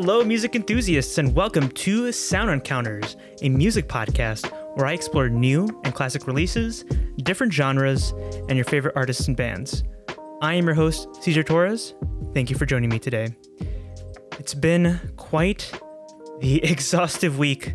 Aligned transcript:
Hello, 0.00 0.22
music 0.22 0.54
enthusiasts, 0.54 1.18
and 1.18 1.34
welcome 1.34 1.68
to 1.70 2.12
Sound 2.12 2.50
Encounters, 2.50 3.16
a 3.42 3.48
music 3.48 3.88
podcast 3.88 4.48
where 4.76 4.86
I 4.86 4.92
explore 4.92 5.28
new 5.28 5.66
and 5.82 5.92
classic 5.92 6.28
releases, 6.28 6.84
different 7.24 7.52
genres, 7.52 8.12
and 8.48 8.52
your 8.52 8.64
favorite 8.64 8.94
artists 8.94 9.26
and 9.26 9.36
bands. 9.36 9.82
I 10.40 10.54
am 10.54 10.66
your 10.66 10.76
host, 10.76 11.08
Cesar 11.20 11.42
Torres. 11.42 11.94
Thank 12.32 12.48
you 12.48 12.56
for 12.56 12.64
joining 12.64 12.90
me 12.90 13.00
today. 13.00 13.34
It's 14.38 14.54
been 14.54 15.00
quite 15.16 15.68
the 16.38 16.62
exhaustive 16.70 17.36
week 17.36 17.74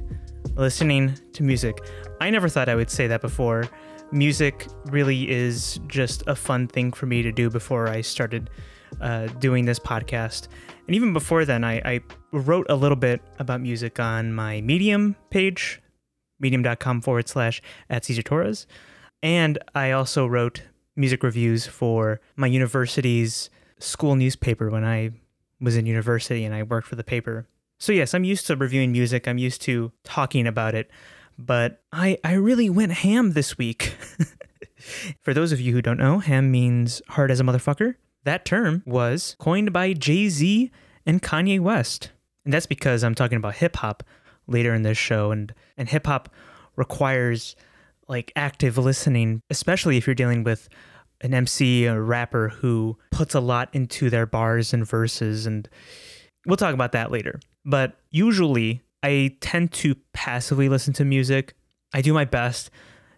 listening 0.56 1.20
to 1.34 1.44
music. 1.44 1.78
I 2.22 2.30
never 2.30 2.48
thought 2.48 2.70
I 2.70 2.76
would 2.76 2.90
say 2.90 3.06
that 3.08 3.20
before. 3.20 3.66
Music 4.14 4.66
really 4.86 5.30
is 5.30 5.78
just 5.88 6.24
a 6.26 6.38
fun 6.38 6.70
thing 6.70 6.94
for 6.94 7.06
me 7.06 7.22
to 7.22 7.34
do 7.34 7.50
before 7.50 7.90
I 7.90 8.00
started 8.00 8.50
uh, 9.02 9.28
doing 9.40 9.66
this 9.66 9.80
podcast. 9.80 10.48
And 10.88 10.96
even 10.96 11.14
before 11.14 11.46
then, 11.46 11.64
I, 11.64 11.76
I 11.78 12.02
wrote 12.32 12.66
a 12.70 12.76
little 12.76 12.96
bit 12.96 13.22
about 13.40 13.62
music 13.62 14.00
on 14.00 14.34
my 14.34 14.62
Medium 14.62 15.16
page, 15.30 15.82
medium.com 16.40 17.02
forward 17.02 17.30
slash 17.30 17.62
at 17.90 18.06
Cesar 18.06 18.22
Torres. 18.22 18.68
And 19.22 19.58
I 19.74 19.92
also 19.92 20.28
wrote 20.28 20.64
music 20.96 21.24
reviews 21.24 21.66
for 21.66 22.20
my 22.36 22.48
university's 22.48 23.50
school 23.80 24.16
newspaper 24.16 24.70
when 24.70 24.84
I 24.84 25.12
was 25.60 25.78
in 25.78 25.86
university 25.86 26.44
and 26.44 26.54
I 26.54 26.64
worked 26.64 26.88
for 26.88 26.96
the 26.96 27.04
paper. 27.04 27.48
So, 27.80 27.92
yes, 27.92 28.14
I'm 28.14 28.24
used 28.24 28.48
to 28.48 28.56
reviewing 28.56 28.92
music, 28.92 29.28
I'm 29.28 29.38
used 29.38 29.62
to 29.64 29.92
talking 30.04 30.48
about 30.48 30.76
it, 30.76 30.90
but 31.38 31.82
I, 31.92 32.18
I 32.24 32.34
really 32.34 32.70
went 32.70 32.92
ham 32.92 33.32
this 33.32 33.58
week. 33.58 33.96
for 35.22 35.34
those 35.34 35.52
of 35.52 35.60
you 35.60 35.74
who 35.74 35.82
don't 35.82 35.98
know, 35.98 36.20
ham 36.20 36.52
means 36.52 37.02
hard 37.10 37.32
as 37.32 37.40
a 37.40 37.44
motherfucker. 37.44 37.96
That 38.24 38.46
term 38.46 38.84
was 38.86 39.36
coined 39.40 39.74
by 39.74 39.94
Jay 39.94 40.30
Z 40.30 40.72
and 41.06 41.22
Kanye 41.22 41.60
West. 41.60 42.12
And 42.46 42.54
that's 42.54 42.66
because 42.66 43.04
I'm 43.04 43.16
talking 43.16 43.38
about 43.38 43.56
hip 43.56 43.78
hop 43.78 44.04
later 44.48 44.74
in 44.74 44.84
this 44.84 44.98
show. 44.98 45.32
And, 45.32 45.54
and 45.78 45.90
hip 45.90 46.08
hop 46.08 46.30
requires 46.76 47.56
like 48.08 48.32
active 48.36 48.78
listening, 48.78 49.42
especially 49.50 49.98
if 49.98 50.08
you're 50.08 50.16
dealing 50.16 50.44
with 50.44 50.70
an 51.22 51.34
MC 51.34 51.88
or 51.88 52.04
rapper 52.04 52.50
who 52.50 52.98
puts 53.12 53.34
a 53.34 53.40
lot 53.40 53.70
into 53.74 54.10
their 54.10 54.26
bars 54.26 54.74
and 54.74 54.86
verses. 54.86 55.46
And 55.46 55.70
we'll 56.46 56.58
talk 56.58 56.74
about 56.74 56.92
that 56.92 57.12
later. 57.12 57.40
But 57.66 57.98
usually 58.12 58.82
I 59.02 59.38
tend 59.40 59.72
to 59.74 59.96
passively 60.14 60.70
listen 60.70 60.94
to 60.96 61.06
music. 61.06 61.56
I 61.94 62.02
do 62.02 62.14
my 62.14 62.26
best 62.26 62.70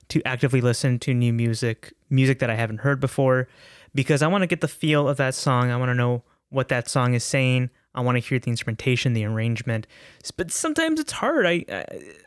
to 0.09 0.21
actively 0.23 0.61
listen 0.61 0.99
to 0.99 1.13
new 1.13 1.33
music, 1.33 1.93
music 2.09 2.39
that 2.39 2.49
I 2.49 2.55
haven't 2.55 2.79
heard 2.79 2.99
before, 2.99 3.47
because 3.95 4.21
I 4.21 4.27
want 4.27 4.43
to 4.43 4.47
get 4.47 4.61
the 4.61 4.67
feel 4.67 5.09
of 5.09 5.17
that 5.17 5.33
song. 5.33 5.71
I 5.71 5.77
want 5.77 5.89
to 5.89 5.95
know 5.95 6.23
what 6.49 6.67
that 6.67 6.87
song 6.87 7.15
is 7.15 7.23
saying. 7.23 7.71
I 7.95 8.01
want 8.01 8.17
to 8.17 8.19
hear 8.19 8.37
the 8.37 8.49
instrumentation, 8.49 9.13
the 9.13 9.25
arrangement. 9.25 9.87
But 10.35 10.51
sometimes 10.51 10.99
it's 10.99 11.13
hard. 11.13 11.47
I 11.47 11.65
I, 11.69 11.85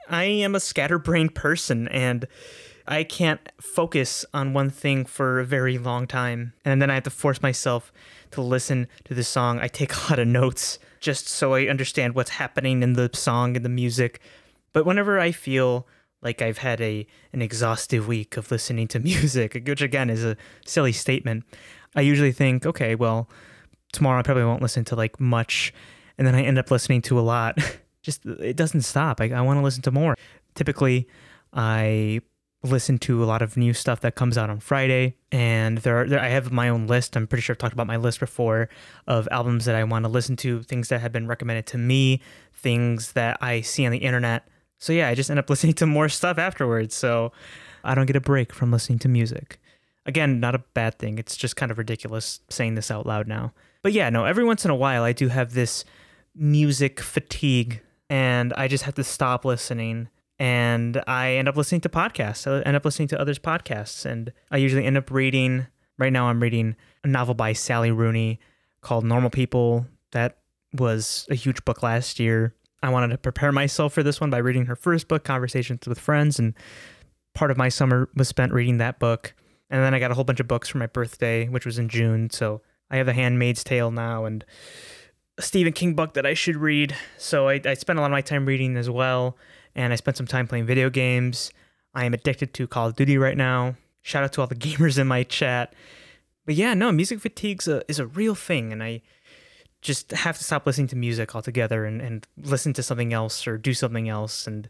I 0.08 0.24
am 0.24 0.54
a 0.54 0.60
scatterbrained 0.60 1.34
person 1.34 1.86
and 1.88 2.26
I 2.88 3.04
can't 3.04 3.40
focus 3.60 4.24
on 4.32 4.54
one 4.54 4.70
thing 4.70 5.04
for 5.04 5.40
a 5.40 5.44
very 5.44 5.76
long 5.76 6.06
time. 6.06 6.54
And 6.64 6.80
then 6.80 6.90
I 6.90 6.94
have 6.94 7.02
to 7.04 7.10
force 7.10 7.42
myself 7.42 7.92
to 8.30 8.40
listen 8.40 8.88
to 9.04 9.14
the 9.14 9.22
song. 9.22 9.60
I 9.60 9.68
take 9.68 9.94
a 9.96 10.10
lot 10.10 10.18
of 10.18 10.26
notes 10.26 10.78
just 11.00 11.28
so 11.28 11.54
I 11.54 11.66
understand 11.66 12.14
what's 12.14 12.30
happening 12.30 12.82
in 12.82 12.94
the 12.94 13.10
song 13.12 13.56
and 13.56 13.64
the 13.64 13.68
music. 13.68 14.20
But 14.72 14.86
whenever 14.86 15.20
I 15.20 15.32
feel 15.32 15.86
like 16.22 16.42
I've 16.42 16.58
had 16.58 16.80
a 16.80 17.06
an 17.32 17.42
exhaustive 17.42 18.08
week 18.08 18.36
of 18.36 18.50
listening 18.50 18.88
to 18.88 18.98
music, 19.10 19.60
which 19.66 19.82
again 19.82 20.10
is 20.10 20.24
a 20.24 20.36
silly 20.66 20.92
statement, 20.92 21.44
I 21.94 22.02
usually 22.02 22.32
think, 22.32 22.66
okay, 22.66 22.94
well, 22.94 23.28
tomorrow 23.92 24.20
I 24.20 24.22
probably 24.22 24.44
won't 24.44 24.62
listen 24.62 24.84
to 24.86 24.96
like 24.96 25.20
much, 25.20 25.72
and 26.16 26.26
then 26.26 26.34
I 26.34 26.42
end 26.42 26.58
up 26.58 26.70
listening 26.70 27.02
to 27.02 27.18
a 27.18 27.22
lot. 27.22 27.58
Just 28.02 28.24
it 28.24 28.56
doesn't 28.56 28.82
stop. 28.82 29.20
I, 29.20 29.30
I 29.30 29.40
want 29.40 29.58
to 29.58 29.62
listen 29.62 29.82
to 29.82 29.90
more. 29.90 30.14
Typically, 30.54 31.08
I 31.52 32.20
listen 32.64 32.98
to 32.98 33.22
a 33.22 33.26
lot 33.26 33.40
of 33.40 33.56
new 33.56 33.72
stuff 33.72 34.00
that 34.00 34.14
comes 34.14 34.36
out 34.36 34.50
on 34.50 34.60
Friday, 34.60 35.16
and 35.30 35.78
there, 35.78 36.00
are, 36.00 36.06
there 36.06 36.20
I 36.20 36.28
have 36.28 36.50
my 36.50 36.68
own 36.68 36.86
list. 36.86 37.16
I'm 37.16 37.26
pretty 37.26 37.42
sure 37.42 37.54
I've 37.54 37.58
talked 37.58 37.72
about 37.72 37.86
my 37.86 37.96
list 37.96 38.20
before 38.20 38.68
of 39.06 39.28
albums 39.30 39.64
that 39.64 39.74
I 39.74 39.84
want 39.84 40.04
to 40.04 40.08
listen 40.08 40.36
to, 40.36 40.62
things 40.62 40.88
that 40.88 41.00
have 41.00 41.12
been 41.12 41.26
recommended 41.26 41.66
to 41.66 41.78
me, 41.78 42.20
things 42.54 43.12
that 43.12 43.38
I 43.40 43.60
see 43.60 43.86
on 43.86 43.92
the 43.92 43.98
internet. 43.98 44.48
So 44.78 44.92
yeah, 44.92 45.08
I 45.08 45.14
just 45.14 45.30
end 45.30 45.38
up 45.38 45.50
listening 45.50 45.74
to 45.74 45.86
more 45.86 46.08
stuff 46.08 46.38
afterwards. 46.38 46.94
So 46.94 47.32
I 47.84 47.94
don't 47.94 48.06
get 48.06 48.16
a 48.16 48.20
break 48.20 48.52
from 48.52 48.70
listening 48.70 48.98
to 49.00 49.08
music. 49.08 49.60
Again, 50.06 50.40
not 50.40 50.54
a 50.54 50.60
bad 50.74 50.98
thing. 50.98 51.18
It's 51.18 51.36
just 51.36 51.56
kind 51.56 51.70
of 51.70 51.78
ridiculous 51.78 52.40
saying 52.48 52.74
this 52.74 52.90
out 52.90 53.06
loud 53.06 53.28
now. 53.28 53.52
But 53.82 53.92
yeah, 53.92 54.10
no, 54.10 54.24
every 54.24 54.44
once 54.44 54.64
in 54.64 54.70
a 54.70 54.76
while 54.76 55.02
I 55.02 55.12
do 55.12 55.28
have 55.28 55.52
this 55.52 55.84
music 56.34 57.00
fatigue 57.00 57.82
and 58.08 58.52
I 58.54 58.68
just 58.68 58.84
have 58.84 58.94
to 58.94 59.04
stop 59.04 59.44
listening 59.44 60.08
and 60.38 61.02
I 61.06 61.32
end 61.32 61.48
up 61.48 61.56
listening 61.56 61.80
to 61.82 61.88
podcasts. 61.88 62.46
I 62.46 62.62
end 62.62 62.76
up 62.76 62.84
listening 62.84 63.08
to 63.08 63.20
others' 63.20 63.38
podcasts 63.38 64.06
and 64.06 64.32
I 64.50 64.56
usually 64.56 64.84
end 64.84 64.96
up 64.96 65.10
reading 65.10 65.66
right 65.98 66.12
now 66.12 66.26
I'm 66.26 66.40
reading 66.40 66.76
a 67.04 67.08
novel 67.08 67.34
by 67.34 67.52
Sally 67.52 67.90
Rooney 67.90 68.40
called 68.80 69.04
Normal 69.04 69.30
People. 69.30 69.86
That 70.12 70.38
was 70.72 71.26
a 71.30 71.34
huge 71.34 71.64
book 71.64 71.82
last 71.82 72.18
year. 72.18 72.54
I 72.82 72.90
wanted 72.90 73.08
to 73.08 73.18
prepare 73.18 73.52
myself 73.52 73.92
for 73.92 74.02
this 74.02 74.20
one 74.20 74.30
by 74.30 74.38
reading 74.38 74.66
her 74.66 74.76
first 74.76 75.08
book, 75.08 75.24
Conversations 75.24 75.86
with 75.86 75.98
Friends, 75.98 76.38
and 76.38 76.54
part 77.34 77.50
of 77.50 77.56
my 77.56 77.68
summer 77.68 78.08
was 78.14 78.28
spent 78.28 78.52
reading 78.52 78.78
that 78.78 78.98
book. 78.98 79.34
And 79.70 79.82
then 79.82 79.94
I 79.94 79.98
got 79.98 80.10
a 80.10 80.14
whole 80.14 80.24
bunch 80.24 80.40
of 80.40 80.48
books 80.48 80.68
for 80.68 80.78
my 80.78 80.86
birthday, 80.86 81.48
which 81.48 81.66
was 81.66 81.78
in 81.78 81.88
June. 81.88 82.30
So 82.30 82.62
I 82.90 82.96
have 82.96 83.06
The 83.06 83.12
Handmaid's 83.12 83.62
Tale 83.62 83.90
now 83.90 84.24
and 84.24 84.44
a 85.36 85.42
Stephen 85.42 85.72
King 85.72 85.94
book 85.94 86.14
that 86.14 86.24
I 86.24 86.34
should 86.34 86.56
read. 86.56 86.96
So 87.18 87.48
I, 87.48 87.60
I 87.64 87.74
spent 87.74 87.98
a 87.98 88.02
lot 88.02 88.06
of 88.06 88.12
my 88.12 88.22
time 88.22 88.46
reading 88.46 88.76
as 88.76 88.88
well. 88.88 89.36
And 89.74 89.92
I 89.92 89.96
spent 89.96 90.16
some 90.16 90.26
time 90.26 90.46
playing 90.46 90.66
video 90.66 90.90
games. 90.90 91.52
I 91.94 92.04
am 92.04 92.14
addicted 92.14 92.54
to 92.54 92.66
Call 92.66 92.88
of 92.88 92.96
Duty 92.96 93.18
right 93.18 93.36
now. 93.36 93.76
Shout 94.02 94.24
out 94.24 94.32
to 94.34 94.40
all 94.40 94.46
the 94.46 94.54
gamers 94.56 94.98
in 94.98 95.06
my 95.06 95.22
chat. 95.22 95.74
But 96.46 96.54
yeah, 96.54 96.72
no, 96.72 96.90
music 96.90 97.20
fatigue 97.20 97.62
is 97.88 97.98
a 97.98 98.06
real 98.06 98.34
thing. 98.34 98.72
And 98.72 98.82
I 98.82 99.02
just 99.80 100.10
have 100.10 100.36
to 100.38 100.44
stop 100.44 100.66
listening 100.66 100.88
to 100.88 100.96
music 100.96 101.34
altogether 101.34 101.84
and, 101.84 102.00
and 102.00 102.26
listen 102.36 102.72
to 102.74 102.82
something 102.82 103.12
else 103.12 103.46
or 103.46 103.56
do 103.56 103.74
something 103.74 104.08
else. 104.08 104.46
And, 104.46 104.68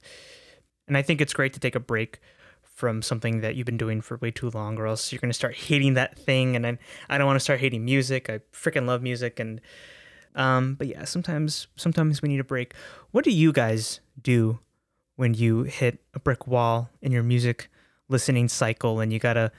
and 0.86 0.96
I 0.96 1.02
think 1.02 1.20
it's 1.20 1.32
great 1.32 1.54
to 1.54 1.60
take 1.60 1.74
a 1.74 1.80
break 1.80 2.20
from 2.62 3.02
something 3.02 3.40
that 3.40 3.56
you've 3.56 3.66
been 3.66 3.76
doing 3.76 4.00
for 4.00 4.18
way 4.18 4.30
too 4.30 4.50
long, 4.50 4.78
or 4.78 4.86
else 4.86 5.10
you're 5.10 5.18
going 5.18 5.30
to 5.30 5.34
start 5.34 5.56
hating 5.56 5.94
that 5.94 6.16
thing. 6.16 6.54
And 6.54 6.64
then 6.64 6.78
I 7.08 7.18
don't 7.18 7.26
want 7.26 7.36
to 7.36 7.42
start 7.42 7.58
hating 7.58 7.84
music. 7.84 8.30
I 8.30 8.38
freaking 8.52 8.86
love 8.86 9.02
music. 9.02 9.40
And, 9.40 9.60
um, 10.36 10.74
but 10.74 10.86
yeah, 10.86 11.04
sometimes, 11.04 11.66
sometimes 11.74 12.22
we 12.22 12.28
need 12.28 12.38
a 12.38 12.44
break. 12.44 12.74
What 13.10 13.24
do 13.24 13.32
you 13.32 13.52
guys 13.52 14.00
do 14.20 14.60
when 15.16 15.34
you 15.34 15.64
hit 15.64 15.98
a 16.14 16.20
brick 16.20 16.46
wall 16.46 16.90
in 17.02 17.10
your 17.10 17.24
music 17.24 17.68
listening 18.08 18.46
cycle 18.46 19.00
and 19.00 19.12
you 19.12 19.18
got 19.18 19.32
to 19.32 19.50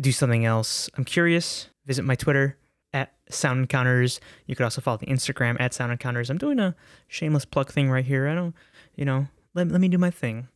do 0.00 0.10
something 0.10 0.44
else? 0.44 0.90
I'm 0.96 1.04
curious. 1.04 1.68
Visit 1.84 2.04
my 2.04 2.16
Twitter 2.16 2.56
at 2.96 3.12
Sound 3.28 3.60
Encounters. 3.60 4.20
You 4.46 4.56
could 4.56 4.64
also 4.64 4.80
follow 4.80 4.96
the 4.96 5.06
Instagram 5.06 5.56
at 5.60 5.74
Sound 5.74 5.92
Encounters. 5.92 6.30
I'm 6.30 6.38
doing 6.38 6.58
a 6.58 6.74
shameless 7.08 7.44
plug 7.44 7.70
thing 7.70 7.90
right 7.90 8.04
here. 8.04 8.28
I 8.28 8.34
don't, 8.34 8.54
you 8.94 9.04
know, 9.04 9.26
let, 9.54 9.68
let 9.68 9.80
me 9.80 9.88
do 9.88 9.98
my 9.98 10.10
thing. 10.10 10.48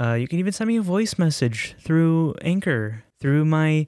Uh, 0.00 0.14
you 0.14 0.26
can 0.28 0.38
even 0.38 0.52
send 0.52 0.68
me 0.68 0.76
a 0.76 0.82
voice 0.82 1.18
message 1.18 1.74
through 1.80 2.34
Anchor, 2.40 3.04
through 3.20 3.44
my 3.44 3.86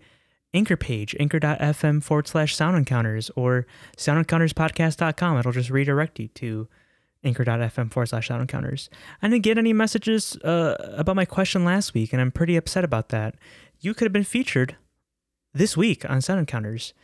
Anchor 0.54 0.76
page, 0.76 1.14
anchor.fm 1.20 2.02
forward 2.02 2.26
slash 2.26 2.56
sound 2.56 2.76
encounters 2.76 3.30
or 3.36 3.66
soundencounterspodcast.com. 3.98 5.38
It'll 5.38 5.52
just 5.52 5.68
redirect 5.68 6.18
you 6.18 6.28
to 6.28 6.68
anchor.fm 7.22 7.92
forward 7.92 8.06
slash 8.06 8.28
sound 8.28 8.40
encounters. 8.40 8.88
I 9.20 9.28
didn't 9.28 9.42
get 9.42 9.58
any 9.58 9.74
messages 9.74 10.36
uh, 10.38 10.94
about 10.96 11.16
my 11.16 11.26
question 11.26 11.64
last 11.64 11.92
week, 11.92 12.14
and 12.14 12.22
I'm 12.22 12.32
pretty 12.32 12.56
upset 12.56 12.82
about 12.82 13.10
that. 13.10 13.34
You 13.80 13.92
could 13.92 14.06
have 14.06 14.12
been 14.12 14.24
featured 14.24 14.76
this 15.52 15.76
week 15.76 16.08
on 16.08 16.22
Sound 16.22 16.40
Encounters. 16.40 16.94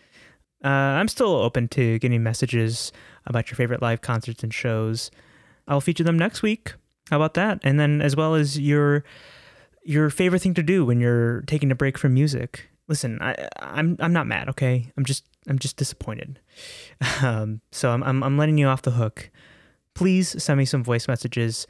Uh, 0.64 0.68
I'm 0.68 1.08
still 1.08 1.34
open 1.34 1.68
to 1.68 1.98
getting 1.98 2.22
messages 2.22 2.90
about 3.26 3.50
your 3.50 3.56
favorite 3.56 3.82
live 3.82 4.00
concerts 4.00 4.42
and 4.42 4.52
shows. 4.52 5.10
I'll 5.68 5.80
feature 5.80 6.04
them 6.04 6.18
next 6.18 6.42
week 6.42 6.74
how 7.10 7.16
about 7.16 7.34
that? 7.34 7.60
And 7.62 7.78
then 7.78 8.00
as 8.00 8.16
well 8.16 8.34
as 8.34 8.58
your 8.58 9.04
your 9.82 10.08
favorite 10.08 10.40
thing 10.40 10.54
to 10.54 10.62
do 10.62 10.84
when 10.84 11.00
you're 11.00 11.42
taking 11.42 11.70
a 11.70 11.74
break 11.74 11.98
from 11.98 12.14
music. 12.14 12.68
Listen, 12.88 13.18
I, 13.20 13.48
I'm 13.58 13.96
I'm 14.00 14.12
not 14.12 14.26
mad. 14.26 14.48
Okay, 14.50 14.90
I'm 14.96 15.04
just 15.04 15.24
I'm 15.46 15.58
just 15.58 15.76
disappointed. 15.76 16.40
Um, 17.22 17.60
so 17.70 17.90
I'm, 17.90 18.02
I'm 18.02 18.22
I'm 18.22 18.38
letting 18.38 18.58
you 18.58 18.66
off 18.66 18.82
the 18.82 18.92
hook. 18.92 19.30
Please 19.94 20.42
send 20.42 20.58
me 20.58 20.64
some 20.64 20.82
voice 20.82 21.06
messages, 21.06 21.66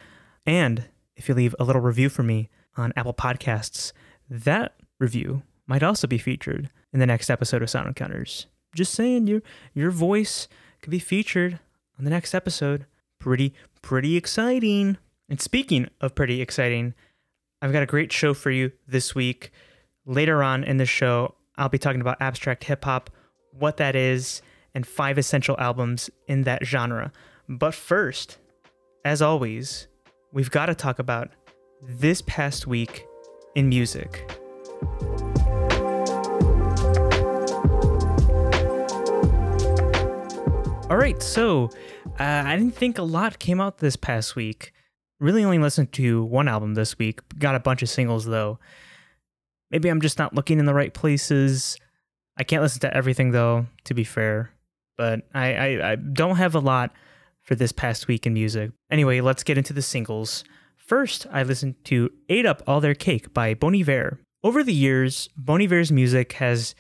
and 0.47 0.85
if 1.17 1.29
you 1.29 1.35
leave 1.35 1.55
a 1.59 1.65
little 1.65 1.83
review 1.83 2.09
for 2.09 2.23
me 2.23 2.51
on 2.77 2.93
Apple 2.97 3.15
Podcasts, 3.15 3.93
that 4.31 4.75
review 4.99 5.43
might 5.67 5.83
also 5.83 6.07
be 6.07 6.19
featured 6.19 6.71
in 6.93 7.01
the 7.01 7.07
next 7.07 7.31
episode 7.31 7.63
of 7.63 7.71
Sound 7.71 7.89
Encounters. 7.89 8.47
Just 8.75 8.93
saying, 8.93 9.27
your 9.27 9.43
your 9.73 9.91
voice 9.91 10.49
could 10.83 10.91
be 10.91 10.99
featured 10.99 11.61
on 11.99 12.05
the 12.05 12.11
next 12.11 12.35
episode. 12.35 12.87
Pretty 13.19 13.55
pretty 13.83 14.17
exciting. 14.17 14.99
And 15.29 15.41
speaking 15.41 15.89
of 16.01 16.15
pretty 16.15 16.43
exciting, 16.43 16.95
I've 17.63 17.73
got 17.73 17.83
a 17.83 17.87
great 17.87 18.13
show 18.13 18.35
for 18.35 18.51
you 18.51 18.73
this 18.87 19.15
week. 19.15 19.51
Later 20.05 20.43
on 20.43 20.65
in 20.65 20.77
the 20.77 20.87
show, 20.87 21.35
I'll 21.57 21.71
be 21.71 21.79
talking 21.79 22.01
about 22.01 22.21
abstract 22.21 22.65
hip 22.65 22.85
hop, 22.85 23.11
what 23.53 23.79
that 23.79 23.97
is, 23.97 24.43
and 24.75 24.87
five 24.87 25.17
essential 25.17 25.57
albums 25.59 26.11
in 26.29 26.43
that 26.43 26.67
genre. 26.67 27.13
But 27.49 27.75
first, 27.75 28.39
as 29.05 29.23
always, 29.23 29.87
we've 30.33 30.51
got 30.51 30.67
to 30.67 30.75
talk 30.75 30.99
about 30.99 31.31
this 31.83 32.23
past 32.23 32.67
week 32.67 33.07
in 33.55 33.69
music. 33.69 34.31
All 40.91 40.99
right, 40.99 41.23
so 41.23 41.71
uh, 42.21 42.43
I 42.45 42.57
didn't 42.57 42.75
think 42.75 42.99
a 42.99 43.03
lot 43.03 43.39
came 43.39 43.59
out 43.59 43.79
this 43.79 43.97
past 43.97 44.37
week. 44.37 44.73
Really 45.19 45.43
only 45.43 45.59
listened 45.59 45.93
to 45.95 46.23
one 46.25 46.47
album 46.47 46.75
this 46.75 46.99
week. 46.99 47.21
Got 47.39 47.55
a 47.55 47.61
bunch 47.61 47.83
of 47.83 47.89
singles 47.89 48.27
though. 48.27 48.59
Maybe 49.71 49.89
I'm 49.89 50.03
just 50.03 50.19
not 50.19 50.35
looking 50.35 50.59
in 50.59 50.67
the 50.67 50.75
right 50.75 50.93
places. 50.93 51.79
I 52.37 52.45
can't 52.45 52.63
listen 52.63 52.81
to 52.81 52.95
everything 52.95 53.31
though, 53.31 53.67
to 53.85 53.95
be 53.95 54.05
fair. 54.05 54.51
But 54.99 55.23
I, 55.33 55.55
I, 55.55 55.93
I 55.93 55.97
don't 55.97 56.37
have 56.37 56.55
a 56.55 56.61
lot 56.61 56.93
for 57.41 57.55
this 57.55 57.73
past 57.73 58.07
week 58.07 58.27
in 58.27 58.35
music. 58.35 58.73
Anyway, 58.91 59.23
let's 59.23 59.43
get 59.43 59.57
into 59.57 59.73
the 59.73 59.83
singles. 59.83 60.45
First, 60.77 61.27
I 61.33 61.45
listened 61.45 61.83
to 61.85 62.11
Ate 62.29 62.45
Up 62.45 62.63
All 62.67 62.83
Their 62.83 62.95
Cake 62.95 63.33
by 63.33 63.55
Bon 63.55 63.75
Iver. 63.75 64.21
Over 64.43 64.63
the 64.63 64.75
years, 64.75 65.31
Bon 65.35 65.63
Iver's 65.63 65.91
music 65.91 66.35
has 66.35 66.75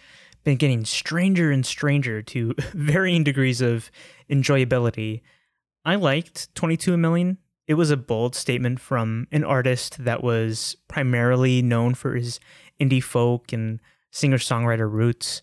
been 0.44 0.56
getting 0.56 0.84
stranger 0.84 1.50
and 1.50 1.64
stranger 1.64 2.22
to 2.22 2.54
varying 2.74 3.24
degrees 3.24 3.60
of 3.60 3.90
enjoyability. 4.30 5.22
I 5.84 5.96
liked 5.96 6.54
22 6.54 6.96
Million. 6.96 7.38
It 7.66 7.74
was 7.74 7.90
a 7.90 7.96
bold 7.96 8.34
statement 8.34 8.78
from 8.78 9.26
an 9.32 9.42
artist 9.42 10.04
that 10.04 10.22
was 10.22 10.76
primarily 10.86 11.62
known 11.62 11.94
for 11.94 12.14
his 12.14 12.38
indie 12.80 13.02
folk 13.02 13.52
and 13.52 13.80
singer 14.10 14.38
songwriter 14.38 14.90
roots. 14.90 15.42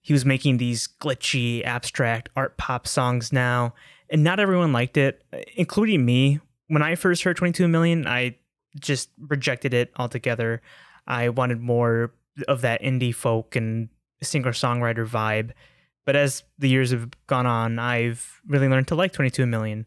He 0.00 0.12
was 0.12 0.24
making 0.24 0.56
these 0.56 0.86
glitchy, 0.86 1.64
abstract 1.64 2.28
art 2.36 2.56
pop 2.56 2.86
songs 2.86 3.32
now, 3.32 3.74
and 4.10 4.24
not 4.24 4.40
everyone 4.40 4.72
liked 4.72 4.96
it, 4.96 5.22
including 5.54 6.04
me. 6.04 6.40
When 6.68 6.82
I 6.82 6.94
first 6.94 7.22
heard 7.22 7.36
22 7.36 7.68
Million, 7.68 8.06
I 8.06 8.36
just 8.80 9.10
rejected 9.18 9.74
it 9.74 9.92
altogether. 9.96 10.62
I 11.06 11.28
wanted 11.28 11.60
more 11.60 12.12
of 12.48 12.62
that 12.62 12.82
indie 12.82 13.14
folk 13.14 13.54
and 13.54 13.88
singer 14.24 14.52
songwriter 14.52 15.06
vibe. 15.06 15.52
But 16.04 16.16
as 16.16 16.42
the 16.58 16.68
years 16.68 16.90
have 16.90 17.10
gone 17.26 17.46
on, 17.46 17.78
I've 17.78 18.40
really 18.46 18.68
learned 18.68 18.88
to 18.88 18.94
like 18.94 19.12
22 19.12 19.46
Million. 19.46 19.86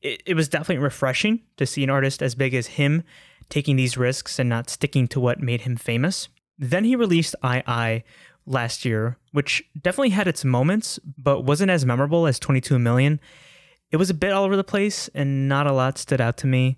It, 0.00 0.22
it 0.26 0.34
was 0.34 0.48
definitely 0.48 0.82
refreshing 0.82 1.40
to 1.56 1.66
see 1.66 1.82
an 1.82 1.90
artist 1.90 2.22
as 2.22 2.34
big 2.34 2.54
as 2.54 2.66
him 2.68 3.02
taking 3.48 3.76
these 3.76 3.96
risks 3.96 4.38
and 4.38 4.48
not 4.48 4.70
sticking 4.70 5.08
to 5.08 5.20
what 5.20 5.40
made 5.40 5.62
him 5.62 5.76
famous. 5.76 6.28
Then 6.58 6.84
he 6.84 6.96
released 6.96 7.34
I 7.42 7.62
I 7.66 8.04
last 8.46 8.84
year, 8.84 9.18
which 9.32 9.62
definitely 9.80 10.10
had 10.10 10.28
its 10.28 10.44
moments, 10.44 10.98
but 11.18 11.42
wasn't 11.42 11.70
as 11.70 11.84
memorable 11.84 12.26
as 12.26 12.38
22 12.38 12.78
Million. 12.78 13.20
It 13.90 13.96
was 13.96 14.10
a 14.10 14.14
bit 14.14 14.32
all 14.32 14.44
over 14.44 14.56
the 14.56 14.64
place 14.64 15.08
and 15.14 15.48
not 15.48 15.66
a 15.66 15.72
lot 15.72 15.98
stood 15.98 16.20
out 16.20 16.36
to 16.38 16.46
me. 16.46 16.76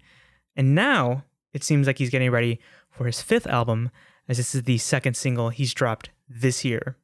And 0.57 0.75
now 0.75 1.25
it 1.53 1.65
seems 1.65 1.87
like 1.87 1.99
he's 1.99 2.11
getting 2.11 2.31
ready 2.31 2.61
for 2.91 3.07
his 3.07 3.23
fifth 3.23 3.47
album, 3.47 3.91
as 4.29 4.37
this 4.37 4.55
is 4.55 4.65
the 4.65 4.79
second 4.79 5.17
single 5.17 5.51
he's 5.51 5.73
dropped 5.73 6.11
this 6.29 6.65
year. 6.65 6.97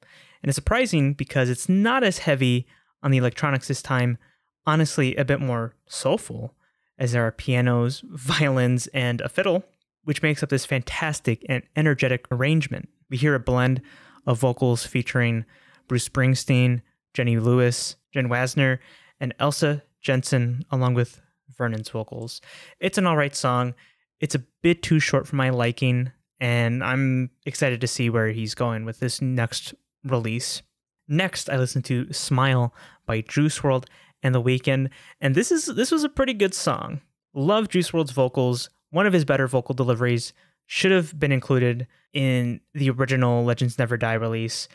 And 0.43 0.49
it's 0.51 0.57
surprising 0.57 1.15
because 1.15 1.49
it's 1.49 1.69
not 1.69 2.05
as 2.05 2.19
heavy 2.19 2.67
on 3.03 3.11
the 3.11 3.19
electronics 3.19 3.69
this 3.69 3.83
time, 3.83 4.19
honestly, 4.67 5.17
a 5.17 5.25
bit 5.25 5.41
more 5.41 5.75
soulful, 5.87 6.55
as 6.99 7.13
there 7.13 7.27
are 7.27 7.33
pianos, 7.33 8.03
violins, 8.11 8.87
and 8.89 9.21
a 9.21 9.29
fiddle, 9.29 9.65
which 10.05 10.23
makes 10.23 10.43
up 10.43 10.49
this 10.49 10.67
fantastic 10.67 11.45
and 11.49 11.63
energetic 11.77 12.27
arrangement. 12.31 12.89
We 13.09 13.17
hear 13.17 13.35
a 13.35 13.41
blend 13.41 13.81
of 14.27 14.39
vocals 14.39 14.87
featuring 14.87 15.45
Bruce 15.89 16.09
Springsteen, 16.09 16.83
Jenny 17.13 17.39
Lewis, 17.39 17.97
Jen 18.13 18.29
Wasner, 18.29 18.79
and 19.21 19.35
Elsa 19.39 19.83
Jensen, 20.01 20.65
along 20.71 20.95
with 20.95 21.21
Vernon's 21.57 21.89
vocals. 21.89 22.41
It's 22.81 22.99
an 22.99 23.07
alright 23.07 23.35
song. 23.35 23.75
It's 24.21 24.35
a 24.35 24.45
bit 24.63 24.83
too 24.83 25.01
short 25.01 25.27
for 25.27 25.37
my 25.37 25.51
liking, 25.51 26.13
and 26.41 26.83
I'm 26.83 27.31
excited 27.47 27.81
to 27.81 27.87
see 27.87 28.11
where 28.11 28.29
he's 28.29 28.55
going 28.55 28.85
with 28.85 29.01
this 29.01 29.21
next 29.21 29.75
release. 30.05 30.63
Next, 31.09 31.51
I 31.51 31.57
listened 31.57 31.85
to 31.87 32.13
Smile 32.13 32.75
by 33.07 33.21
Juice 33.21 33.59
WRLD 33.61 33.87
and 34.23 34.35
The 34.35 34.43
Weeknd, 34.43 34.89
and 35.21 35.35
this 35.35 35.53
is 35.53 35.67
this 35.67 35.91
was 35.91 36.05
a 36.05 36.09
pretty 36.09 36.33
good 36.33 36.55
song. 36.55 37.01
Love 37.35 37.69
Juice 37.69 37.91
WRLD's 37.91 38.13
vocals. 38.13 38.71
One 38.91 39.07
of 39.07 39.13
his 39.13 39.25
better 39.25 39.47
vocal 39.47 39.75
deliveries 39.75 40.33
should 40.67 40.93
have 40.93 41.19
been 41.19 41.33
included 41.33 41.87
in 42.13 42.61
the 42.73 42.91
original 42.91 43.45
Legends 43.45 43.79
Never 43.79 43.97
Die 43.97 44.15
release. 44.15 44.69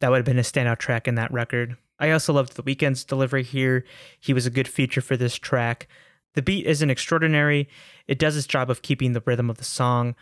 That 0.00 0.10
would 0.10 0.18
have 0.18 0.24
been 0.24 0.38
a 0.38 0.42
standout 0.42 0.78
track 0.78 1.06
in 1.06 1.16
that 1.16 1.32
record. 1.32 1.76
I 1.98 2.10
also 2.10 2.32
loved 2.32 2.56
The 2.56 2.62
Weeknd's 2.62 3.04
delivery 3.04 3.42
here. 3.42 3.84
He 4.20 4.32
was 4.32 4.46
a 4.46 4.50
good 4.50 4.68
feature 4.68 5.00
for 5.00 5.16
this 5.16 5.36
track. 5.36 5.86
The 6.34 6.42
beat 6.42 6.66
isn't 6.66 6.90
extraordinary. 6.90 7.68
It 8.08 8.18
does 8.18 8.36
its 8.36 8.46
job 8.46 8.70
of 8.70 8.82
keeping 8.82 9.12
the 9.12 9.22
rhythm 9.24 9.48
of 9.48 9.58
the 9.58 9.64
song, 9.64 10.14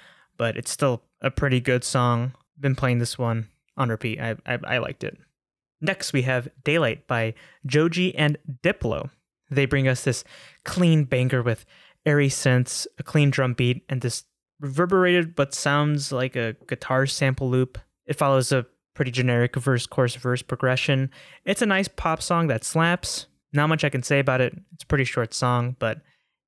but 0.43 0.56
it's 0.56 0.73
still 0.73 1.05
a 1.21 1.31
pretty 1.31 1.61
good 1.61 1.85
song. 1.85 2.33
Been 2.59 2.75
playing 2.75 2.99
this 2.99 3.17
one 3.17 3.47
on 3.77 3.91
repeat. 3.91 4.21
I, 4.21 4.35
I, 4.44 4.59
I 4.65 4.79
liked 4.79 5.05
it. 5.05 5.17
Next, 5.81 6.12
we 6.12 6.23
have 6.23 6.49
Daylight 6.65 7.06
by 7.06 7.35
Joji 7.65 8.12
and 8.17 8.37
Diplo. 8.61 9.11
They 9.53 9.67
bring 9.67 9.87
us 9.87 10.03
this 10.03 10.25
clean 10.65 11.05
banger 11.05 11.44
with 11.44 11.65
airy 12.05 12.29
synths, 12.29 12.89
a 12.99 13.05
clean 13.05 13.31
drum 13.31 13.55
beat, 13.55 13.85
and 13.89 14.00
this 14.00 14.25
reverberated 14.59 15.37
but 15.37 15.55
sounds 15.55 16.11
like 16.11 16.35
a 16.35 16.56
guitar 16.67 17.06
sample 17.06 17.49
loop. 17.49 17.79
It 18.06 18.19
follows 18.19 18.50
a 18.50 18.67
pretty 18.94 19.12
generic 19.12 19.55
verse 19.55 19.87
chorus 19.87 20.17
verse 20.17 20.43
progression. 20.43 21.12
It's 21.44 21.62
a 21.62 21.67
nice 21.67 21.87
pop 21.87 22.21
song 22.21 22.49
that 22.49 22.65
slaps. 22.65 23.27
Not 23.53 23.69
much 23.69 23.85
I 23.85 23.91
can 23.91 24.03
say 24.03 24.19
about 24.19 24.41
it. 24.41 24.55
It's 24.73 24.83
a 24.83 24.89
pretty 24.89 25.05
short 25.05 25.35
song, 25.35 25.77
but 25.79 26.00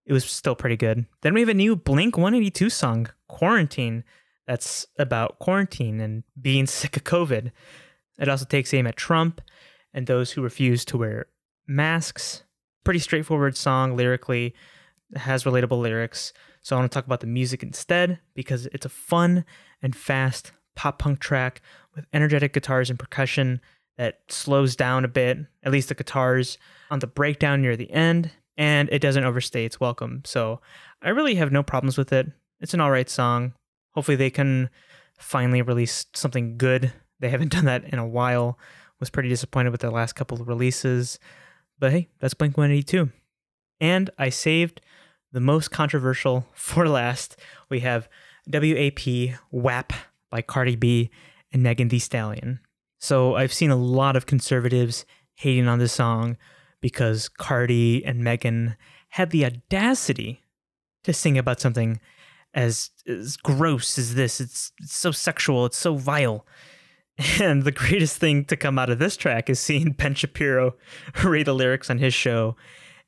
it 0.04 0.12
was 0.12 0.24
still 0.24 0.56
pretty 0.56 0.76
good. 0.76 1.06
Then 1.22 1.32
we 1.32 1.40
have 1.40 1.48
a 1.48 1.54
new 1.54 1.76
Blink 1.76 2.16
182 2.16 2.70
song, 2.70 3.06
Quarantine, 3.34 4.04
that's 4.46 4.86
about 4.96 5.40
quarantine 5.40 6.00
and 6.00 6.22
being 6.40 6.66
sick 6.80 6.96
of 6.96 7.02
COVID. 7.02 7.50
It 8.18 8.28
also 8.28 8.44
takes 8.44 8.72
aim 8.72 8.86
at 8.86 8.96
Trump 8.96 9.40
and 9.92 10.06
those 10.06 10.30
who 10.30 10.40
refuse 10.40 10.84
to 10.86 10.98
wear 10.98 11.26
masks. 11.66 12.44
Pretty 12.84 13.00
straightforward 13.00 13.56
song 13.56 13.96
lyrically, 13.96 14.54
has 15.16 15.42
relatable 15.42 15.80
lyrics. 15.80 16.32
So 16.62 16.76
I 16.76 16.78
want 16.78 16.92
to 16.92 16.94
talk 16.94 17.06
about 17.06 17.20
the 17.20 17.26
music 17.26 17.62
instead 17.64 18.20
because 18.34 18.66
it's 18.66 18.86
a 18.86 18.90
fun 18.90 19.44
and 19.82 19.96
fast 19.96 20.52
pop 20.76 21.00
punk 21.00 21.18
track 21.18 21.60
with 21.96 22.06
energetic 22.12 22.52
guitars 22.52 22.88
and 22.88 22.98
percussion 22.98 23.60
that 23.96 24.20
slows 24.28 24.76
down 24.76 25.04
a 25.04 25.08
bit, 25.08 25.38
at 25.64 25.72
least 25.72 25.88
the 25.88 25.94
guitars, 25.94 26.56
on 26.90 27.00
the 27.00 27.06
breakdown 27.08 27.62
near 27.62 27.76
the 27.76 27.90
end, 27.90 28.30
and 28.56 28.88
it 28.92 29.00
doesn't 29.00 29.24
overstay 29.24 29.64
its 29.64 29.80
welcome. 29.80 30.22
So 30.24 30.60
I 31.02 31.10
really 31.10 31.34
have 31.34 31.50
no 31.50 31.64
problems 31.64 31.98
with 31.98 32.12
it. 32.12 32.30
It's 32.60 32.74
an 32.74 32.80
alright 32.80 33.10
song. 33.10 33.54
Hopefully 33.92 34.16
they 34.16 34.30
can 34.30 34.70
finally 35.18 35.62
release 35.62 36.06
something 36.14 36.56
good. 36.56 36.92
They 37.20 37.30
haven't 37.30 37.52
done 37.52 37.64
that 37.66 37.84
in 37.84 37.98
a 37.98 38.06
while. 38.06 38.58
Was 39.00 39.10
pretty 39.10 39.28
disappointed 39.28 39.70
with 39.70 39.80
their 39.80 39.90
last 39.90 40.14
couple 40.14 40.40
of 40.40 40.48
releases. 40.48 41.18
But 41.78 41.92
hey, 41.92 42.08
that's 42.20 42.34
Blink 42.34 42.56
182. 42.56 43.10
And 43.80 44.08
I 44.18 44.28
saved 44.28 44.80
the 45.32 45.40
most 45.40 45.70
controversial 45.70 46.46
for 46.52 46.88
last. 46.88 47.36
We 47.68 47.80
have 47.80 48.08
WAP 48.46 49.36
WAP 49.50 49.92
by 50.30 50.42
Cardi 50.42 50.76
B 50.76 51.10
and 51.52 51.62
Megan 51.62 51.88
Thee 51.88 51.98
Stallion. 51.98 52.60
So 52.98 53.34
I've 53.34 53.52
seen 53.52 53.70
a 53.70 53.76
lot 53.76 54.16
of 54.16 54.26
conservatives 54.26 55.04
hating 55.34 55.68
on 55.68 55.78
this 55.78 55.92
song 55.92 56.36
because 56.80 57.28
Cardi 57.28 58.04
and 58.04 58.22
Megan 58.22 58.76
had 59.10 59.30
the 59.30 59.44
audacity 59.44 60.42
to 61.02 61.12
sing 61.12 61.36
about 61.36 61.60
something 61.60 62.00
as, 62.54 62.90
as 63.06 63.36
gross 63.36 63.98
as 63.98 64.14
this. 64.14 64.40
It's, 64.40 64.72
it's 64.80 64.96
so 64.96 65.10
sexual, 65.10 65.66
it's 65.66 65.76
so 65.76 65.96
vile. 65.96 66.46
And 67.40 67.62
the 67.62 67.70
greatest 67.70 68.16
thing 68.18 68.44
to 68.46 68.56
come 68.56 68.76
out 68.76 68.90
of 68.90 68.98
this 68.98 69.16
track 69.16 69.48
is 69.48 69.60
seeing 69.60 69.92
Ben 69.92 70.16
Shapiro 70.16 70.74
read 71.24 71.46
the 71.46 71.54
lyrics 71.54 71.88
on 71.88 71.98
his 71.98 72.12
show. 72.12 72.56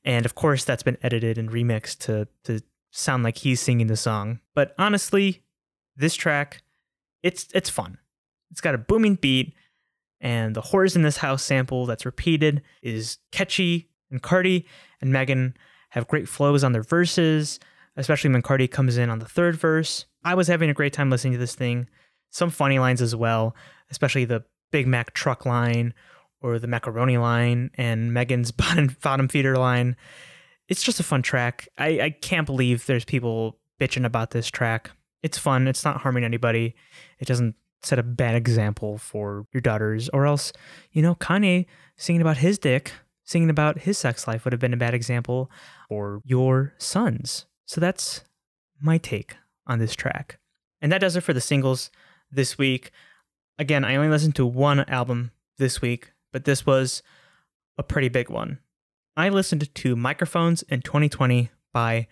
And 0.05 0.25
of 0.25 0.37
course, 0.37 0.63
that's 0.63 0.85
been 0.85 0.99
edited 1.03 1.39
and 1.39 1.51
remixed 1.51 1.99
to, 2.05 2.29
to 2.45 2.63
sound 2.93 3.25
like 3.25 3.39
he's 3.39 3.61
singing 3.61 3.89
the 3.89 3.97
song. 3.97 4.39
But 4.55 4.77
honestly, 4.79 5.43
this 5.97 6.15
track, 6.15 6.63
it's 7.25 7.49
it's 7.53 7.69
fun. 7.69 7.99
It's 8.53 8.61
got 8.61 8.77
a 8.77 8.79
booming 8.79 9.17
beat, 9.17 9.55
and 10.21 10.55
the 10.55 10.63
Whores 10.63 10.95
in 10.95 11.03
This 11.03 11.17
House 11.17 11.43
sample 11.43 11.87
that's 11.87 12.07
repeated 12.07 12.63
is 12.83 13.19
catchy. 13.33 13.91
And 14.11 14.23
Cardi 14.23 14.67
and 15.01 15.13
Megan 15.13 15.57
have 15.91 16.07
great 16.07 16.29
flows 16.29 16.63
on 16.63 16.71
their 16.71 16.85
verses 16.85 17.59
especially 17.97 18.31
when 18.31 18.43
Cardi 18.43 18.69
comes 18.69 18.97
in 18.97 19.11
on 19.11 19.19
the 19.19 19.27
third 19.27 19.57
verse. 19.57 20.07
I 20.25 20.35
was 20.35 20.49
having 20.49 20.71
a 20.71 20.75
great 20.75 20.93
time 20.93 21.11
listening 21.11 21.35
to 21.35 21.39
this 21.39 21.55
thing. 21.55 21.89
Some 22.31 22.51
funny 22.51 22.79
lines 22.79 23.01
as 23.01 23.15
well, 23.15 23.55
especially 23.91 24.25
the 24.25 24.45
Big 24.71 24.87
Mac 24.87 25.15
truck 25.15 25.47
line 25.47 25.95
or 26.41 26.59
the 26.59 26.67
macaroni 26.67 27.19
line 27.19 27.71
and 27.75 28.13
Megan's 28.13 28.51
bottom, 29.03 29.29
feeder 29.29 29.57
line. 29.57 29.97
It's 30.69 30.83
just 30.83 31.01
a 31.01 31.05
fun 31.05 31.23
track. 31.23 31.69
I, 31.79 32.01
I 32.01 32.11
can't 32.11 32.47
believe 32.47 32.87
there's 32.87 33.05
people 33.05 33.59
bitching 33.81 34.05
about 34.05 34.31
this 34.33 34.49
track. 34.49 34.91
It's 35.23 35.39
fun. 35.39 35.69
It's 35.69 35.85
not 35.85 35.99
harming 35.99 36.25
anybody. 36.25 36.75
It 37.19 37.27
doesn't 37.27 37.55
set 37.83 37.99
a 37.99 38.03
bad 38.03 38.35
example 38.35 38.99
for 38.99 39.47
your 39.53 39.61
daughters, 39.61 40.09
or 40.11 40.27
else, 40.27 40.53
you 40.93 41.03
know, 41.03 41.15
Kanye 41.15 41.67
singing 41.97 42.21
about 42.21 42.39
his 42.39 42.59
dick 42.59 42.93
singing 43.27 43.51
about 43.51 43.81
his 43.81 43.99
sex 43.99 44.27
life 44.27 44.45
would 44.45 44.53
have 44.53 44.61
been 44.61 44.73
a 44.73 44.79
bad 44.79 44.95
example, 44.95 45.51
or 45.91 46.23
your 46.25 46.73
son's. 46.79 47.45
So 47.67 47.81
that's 47.81 48.23
my 48.81 48.99
take 48.99 49.37
on 49.67 49.79
this 49.79 49.95
track. 49.95 50.39
And 50.81 50.93
that 50.93 51.01
does 51.01 51.17
it 51.17 51.23
for 51.23 51.33
the 51.33 51.41
singles 51.41 51.91
this 52.31 52.57
week. 52.57 52.93
Again, 53.59 53.85
I 53.85 53.97
only 53.97 54.09
listened 54.09 54.37
to 54.37 54.47
one 54.47 54.81
album 54.89 55.33
this 55.59 55.81
week, 55.81 56.13
but 56.33 56.45
this 56.45 56.65
was 56.65 57.03
a 57.79 57.83
pretty 57.83 58.09
big 58.09 58.31
one. 58.31 58.59
I 59.17 59.29
listened 59.31 59.75
to 59.75 59.97
Microphones 59.97 60.63
in 60.63 60.83
2020 60.83 61.51
by 61.73 62.07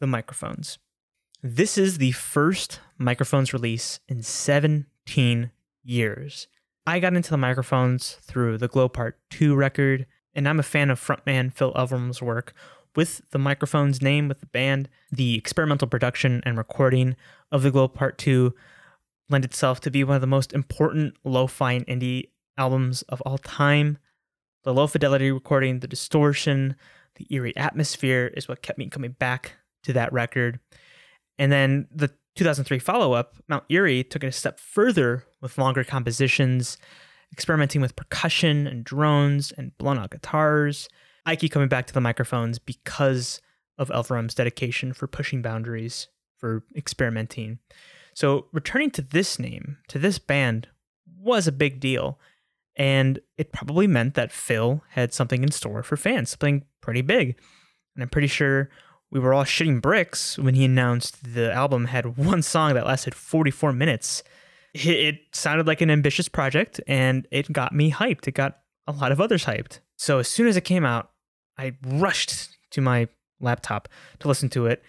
The 0.00 0.06
Microphones. 0.06 0.78
This 1.42 1.76
is 1.76 1.98
the 1.98 2.12
first 2.12 2.80
Microphones 2.98 3.52
release 3.52 4.00
in 4.06 4.22
17 4.22 5.50
years. 5.82 6.46
I 6.86 7.00
got 7.00 7.14
into 7.14 7.30
the 7.30 7.38
microphones 7.38 8.18
through 8.22 8.58
the 8.58 8.68
Glow 8.68 8.88
Part 8.88 9.18
2 9.30 9.54
record, 9.54 10.06
and 10.34 10.48
I'm 10.48 10.60
a 10.60 10.64
fan 10.64 10.90
of 10.90 11.00
frontman 11.00 11.52
Phil 11.52 11.72
Elverum's 11.72 12.20
work 12.20 12.54
with 12.94 13.22
the 13.30 13.38
microphone's 13.38 14.02
name 14.02 14.28
with 14.28 14.40
the 14.40 14.46
band. 14.46 14.88
The 15.10 15.36
experimental 15.36 15.88
production 15.88 16.42
and 16.44 16.56
recording 16.56 17.16
of 17.50 17.62
the 17.62 17.70
Glow 17.70 17.88
Part 17.88 18.18
2 18.18 18.54
lend 19.30 19.44
itself 19.44 19.80
to 19.80 19.90
be 19.90 20.04
one 20.04 20.16
of 20.16 20.20
the 20.20 20.26
most 20.26 20.52
important 20.52 21.14
lo-fi 21.24 21.72
and 21.72 21.86
indie 21.86 22.28
albums 22.56 23.02
of 23.02 23.20
all 23.22 23.38
time. 23.38 23.98
The 24.64 24.74
low 24.74 24.86
fidelity 24.86 25.30
recording, 25.30 25.80
the 25.80 25.88
distortion, 25.88 26.76
the 27.16 27.26
eerie 27.30 27.56
atmosphere 27.56 28.30
is 28.36 28.48
what 28.48 28.62
kept 28.62 28.78
me 28.78 28.88
coming 28.88 29.12
back 29.12 29.54
to 29.84 29.92
that 29.94 30.12
record. 30.12 30.60
And 31.38 31.50
then 31.50 31.88
the 31.92 32.10
2003 32.36 32.78
follow 32.78 33.12
up, 33.12 33.36
Mount 33.48 33.64
Eerie, 33.68 34.04
took 34.04 34.24
it 34.24 34.28
a 34.28 34.32
step 34.32 34.58
further 34.60 35.24
with 35.40 35.58
longer 35.58 35.84
compositions, 35.84 36.78
experimenting 37.32 37.80
with 37.80 37.96
percussion 37.96 38.66
and 38.66 38.84
drones 38.84 39.52
and 39.52 39.76
blown 39.78 39.98
out 39.98 40.10
guitars. 40.10 40.88
I 41.24 41.36
keep 41.36 41.52
coming 41.52 41.68
back 41.68 41.86
to 41.86 41.94
the 41.94 42.00
microphones 42.00 42.58
because 42.58 43.40
of 43.78 43.88
Elverum's 43.88 44.34
dedication 44.34 44.92
for 44.92 45.06
pushing 45.06 45.42
boundaries, 45.42 46.08
for 46.36 46.64
experimenting. 46.76 47.58
So 48.14 48.46
returning 48.52 48.90
to 48.92 49.02
this 49.02 49.38
name, 49.38 49.78
to 49.88 49.98
this 49.98 50.18
band, 50.18 50.68
was 51.18 51.46
a 51.46 51.52
big 51.52 51.80
deal. 51.80 52.18
And 52.76 53.20
it 53.36 53.52
probably 53.52 53.86
meant 53.86 54.14
that 54.14 54.32
Phil 54.32 54.82
had 54.90 55.12
something 55.12 55.42
in 55.42 55.50
store 55.50 55.82
for 55.82 55.96
fans, 55.96 56.30
something 56.30 56.64
pretty 56.80 57.02
big. 57.02 57.38
And 57.94 58.02
I'm 58.02 58.08
pretty 58.08 58.28
sure 58.28 58.70
we 59.10 59.20
were 59.20 59.34
all 59.34 59.44
shitting 59.44 59.80
bricks 59.82 60.38
when 60.38 60.54
he 60.54 60.64
announced 60.64 61.34
the 61.34 61.52
album 61.52 61.86
had 61.86 62.16
one 62.16 62.42
song 62.42 62.74
that 62.74 62.86
lasted 62.86 63.14
44 63.14 63.72
minutes. 63.72 64.22
It 64.74 65.20
sounded 65.32 65.66
like 65.66 65.82
an 65.82 65.90
ambitious 65.90 66.28
project 66.28 66.80
and 66.86 67.28
it 67.30 67.52
got 67.52 67.74
me 67.74 67.92
hyped. 67.92 68.26
It 68.26 68.32
got 68.32 68.60
a 68.86 68.92
lot 68.92 69.12
of 69.12 69.20
others 69.20 69.44
hyped. 69.44 69.80
So 69.96 70.18
as 70.18 70.28
soon 70.28 70.48
as 70.48 70.56
it 70.56 70.64
came 70.64 70.84
out, 70.84 71.11
I 71.58 71.74
rushed 71.84 72.56
to 72.70 72.80
my 72.80 73.08
laptop 73.40 73.88
to 74.20 74.28
listen 74.28 74.48
to 74.50 74.66
it. 74.66 74.82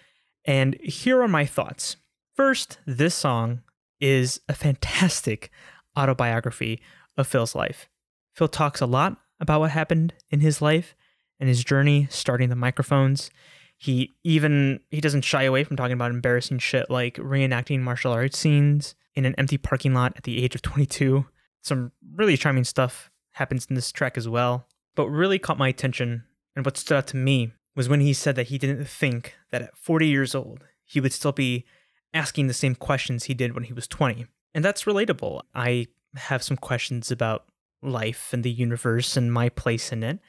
And 0.44 0.74
here 0.82 1.20
are 1.22 1.28
my 1.28 1.46
thoughts. 1.46 1.96
First, 2.34 2.78
this 2.86 3.14
song 3.14 3.62
is 4.00 4.40
a 4.48 4.54
fantastic 4.54 5.50
autobiography 5.96 6.80
of 7.16 7.26
Phil's 7.26 7.54
life. 7.54 7.88
Phil 8.34 8.48
talks 8.48 8.80
a 8.80 8.86
lot 8.86 9.16
about 9.40 9.60
what 9.60 9.70
happened 9.70 10.14
in 10.30 10.40
his 10.40 10.60
life 10.60 10.94
and 11.38 11.48
his 11.48 11.64
journey 11.64 12.06
starting 12.10 12.48
the 12.48 12.56
microphones. 12.56 13.30
He 13.76 14.14
even 14.22 14.80
he 14.90 15.00
doesn't 15.00 15.22
shy 15.22 15.42
away 15.44 15.64
from 15.64 15.76
talking 15.76 15.92
about 15.92 16.10
embarrassing 16.10 16.58
shit 16.58 16.90
like 16.90 17.16
reenacting 17.16 17.80
martial 17.80 18.12
arts 18.12 18.38
scenes 18.38 18.94
in 19.14 19.24
an 19.24 19.34
empty 19.36 19.58
parking 19.58 19.94
lot 19.94 20.14
at 20.16 20.24
the 20.24 20.42
age 20.42 20.54
of 20.54 20.62
22. 20.62 21.26
Some 21.62 21.92
really 22.14 22.36
charming 22.36 22.64
stuff 22.64 23.10
happens 23.32 23.66
in 23.66 23.74
this 23.74 23.92
track 23.92 24.16
as 24.16 24.28
well. 24.28 24.66
But 24.96 25.08
really 25.08 25.40
caught 25.40 25.58
my 25.58 25.68
attention 25.68 26.24
and 26.54 26.64
what 26.64 26.76
stood 26.76 26.96
out 26.96 27.06
to 27.08 27.16
me 27.16 27.52
was 27.76 27.88
when 27.88 28.00
he 28.00 28.12
said 28.12 28.36
that 28.36 28.48
he 28.48 28.58
didn't 28.58 28.86
think 28.86 29.34
that 29.50 29.62
at 29.62 29.76
40 29.76 30.06
years 30.06 30.34
old 30.34 30.64
he 30.84 31.00
would 31.00 31.12
still 31.12 31.32
be 31.32 31.64
asking 32.12 32.46
the 32.46 32.54
same 32.54 32.74
questions 32.74 33.24
he 33.24 33.34
did 33.34 33.54
when 33.54 33.64
he 33.64 33.72
was 33.72 33.88
20. 33.88 34.26
And 34.54 34.64
that's 34.64 34.84
relatable. 34.84 35.42
I 35.54 35.88
have 36.14 36.42
some 36.42 36.56
questions 36.56 37.10
about 37.10 37.46
life 37.82 38.30
and 38.32 38.44
the 38.44 38.50
universe 38.50 39.16
and 39.16 39.32
my 39.32 39.48
place 39.48 39.92
in 39.92 40.02
it. 40.04 40.20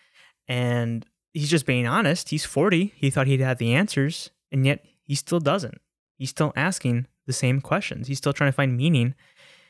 And 0.48 1.06
he's 1.34 1.50
just 1.50 1.66
being 1.66 1.86
honest. 1.86 2.30
He's 2.30 2.46
40. 2.46 2.94
He 2.96 3.10
thought 3.10 3.28
he'd 3.28 3.40
had 3.40 3.60
the 3.60 3.74
answers, 3.74 4.32
and 4.52 4.66
yet 4.66 4.84
he 5.04 5.16
still 5.16 5.40
doesn't. 5.40 5.80
He's 6.18 6.32
still 6.32 6.54
asking 6.56 7.08
the 7.28 7.34
same 7.34 7.62
questions. 7.62 8.08
He's 8.08 8.18
still 8.18 8.34
trying 8.34 8.52
to 8.52 8.56
find 8.56 8.76
meaning 8.76 9.14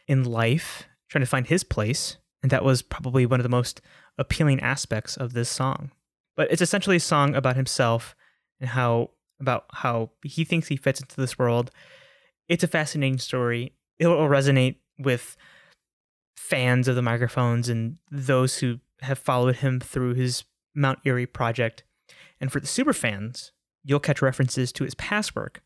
in 0.07 0.24
life, 0.24 0.88
trying 1.09 1.24
to 1.24 1.29
find 1.29 1.47
his 1.47 1.63
place. 1.63 2.17
And 2.41 2.51
that 2.51 2.63
was 2.63 2.81
probably 2.81 3.25
one 3.25 3.39
of 3.39 3.43
the 3.43 3.50
most 3.50 3.81
appealing 4.17 4.59
aspects 4.59 5.17
of 5.17 5.33
this 5.33 5.50
song. 5.50 5.91
But 6.36 6.51
it's 6.51 6.62
essentially 6.62 6.98
a 6.98 7.01
song 7.01 7.36
about 7.36 7.56
himself 7.56 8.15
and 8.60 8.70
how 8.70 9.12
about 9.39 9.65
how 9.74 10.12
he 10.24 10.46
thinks 10.46 10.68
he 10.68 10.77
fits 10.77 11.01
into 11.01 11.20
this 11.20 11.38
world 11.38 11.72
it's 12.48 12.63
a 12.63 12.68
fascinating 12.68 13.20
story. 13.20 13.74
It 14.00 14.08
will 14.08 14.18
resonate 14.18 14.75
with 15.00 15.36
fans 16.36 16.88
of 16.88 16.96
the 16.96 17.01
microphones 17.01 17.70
and 17.70 17.98
those 18.12 18.60
who 18.60 18.80
have 19.01 19.20
followed 19.20 19.58
him 19.58 19.80
through 19.80 20.13
his 20.13 20.44
Mount 20.75 21.00
Eerie 21.06 21.25
project. 21.25 21.84
And 22.39 22.51
for 22.51 22.60
the 22.60 22.68
super 22.68 22.94
fans, 22.94 23.51
you'll 23.84 24.00
catch 24.00 24.22
references 24.22 24.72
to 24.74 24.84
his 24.84 24.96
past 24.96 25.36
work, 25.36 25.62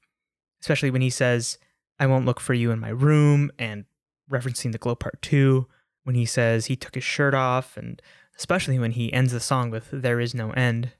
especially 0.61 0.91
when 0.91 1.01
he 1.01 1.09
says, 1.09 1.57
I 1.99 2.07
won't 2.07 2.25
look 2.25 2.39
for 2.39 2.53
you 2.53 2.71
in 2.71 2.79
my 2.79 2.89
room, 2.89 3.51
and 3.59 3.85
referencing 4.31 4.71
the 4.71 4.77
Glow 4.77 4.95
Part 4.95 5.21
2, 5.21 5.67
when 6.03 6.15
he 6.15 6.25
says 6.25 6.67
he 6.67 6.75
took 6.75 6.95
his 6.95 7.03
shirt 7.03 7.33
off, 7.33 7.75
and 7.75 8.01
especially 8.39 8.79
when 8.79 8.91
he 8.91 9.11
ends 9.11 9.33
the 9.33 9.39
song 9.39 9.69
with 9.69 9.89
There 9.91 10.21
is 10.21 10.33
no 10.33 10.51
end. 10.51 10.93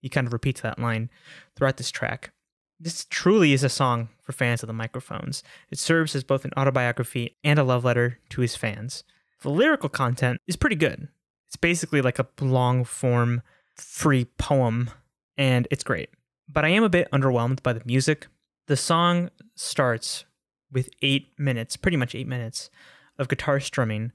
He 0.00 0.08
kind 0.08 0.24
of 0.24 0.32
repeats 0.32 0.60
that 0.60 0.78
line 0.78 1.10
throughout 1.56 1.78
this 1.78 1.90
track. 1.90 2.30
This 2.78 3.06
truly 3.10 3.52
is 3.52 3.64
a 3.64 3.68
song 3.68 4.08
for 4.22 4.30
fans 4.30 4.62
of 4.62 4.68
the 4.68 4.72
microphones. 4.72 5.42
It 5.68 5.80
serves 5.80 6.14
as 6.14 6.22
both 6.22 6.44
an 6.44 6.52
autobiography 6.56 7.36
and 7.42 7.58
a 7.58 7.64
love 7.64 7.84
letter 7.84 8.20
to 8.30 8.40
his 8.40 8.54
fans. 8.54 9.02
The 9.42 9.50
lyrical 9.50 9.88
content 9.88 10.40
is 10.46 10.54
pretty 10.54 10.76
good. 10.76 11.08
It's 11.48 11.56
basically 11.56 12.02
like 12.02 12.20
a 12.20 12.28
long 12.40 12.84
form, 12.84 13.42
free 13.74 14.26
poem, 14.38 14.90
and 15.36 15.66
it's 15.72 15.84
great. 15.84 16.10
But 16.48 16.64
I 16.64 16.68
am 16.68 16.84
a 16.84 16.88
bit 16.88 17.10
underwhelmed 17.10 17.64
by 17.64 17.72
the 17.72 17.82
music. 17.84 18.28
The 18.68 18.76
song 18.76 19.30
starts 19.56 20.24
with 20.70 20.88
eight 21.02 21.28
minutes, 21.36 21.76
pretty 21.76 21.96
much 21.96 22.14
eight 22.14 22.28
minutes, 22.28 22.70
of 23.18 23.28
guitar 23.28 23.58
strumming 23.58 24.12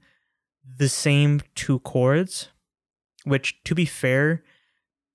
the 0.78 0.88
same 0.88 1.42
two 1.54 1.80
chords, 1.80 2.48
which, 3.24 3.62
to 3.64 3.74
be 3.74 3.84
fair, 3.84 4.42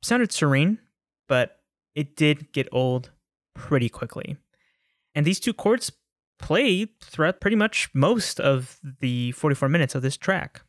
sounded 0.01 0.31
serene, 0.31 0.79
but 1.27 1.59
it 1.95 2.15
did 2.15 2.51
get 2.51 2.67
old 2.71 3.11
pretty 3.53 3.89
quickly. 3.89 4.37
And 5.15 5.25
these 5.25 5.39
two 5.39 5.53
chords 5.53 5.91
play 6.39 6.87
throughout 7.01 7.41
pretty 7.41 7.55
much 7.55 7.89
most 7.93 8.39
of 8.39 8.79
the 8.99 9.31
44 9.33 9.69
minutes 9.69 9.95
of 9.95 10.01
this 10.01 10.17
track. 10.17 10.61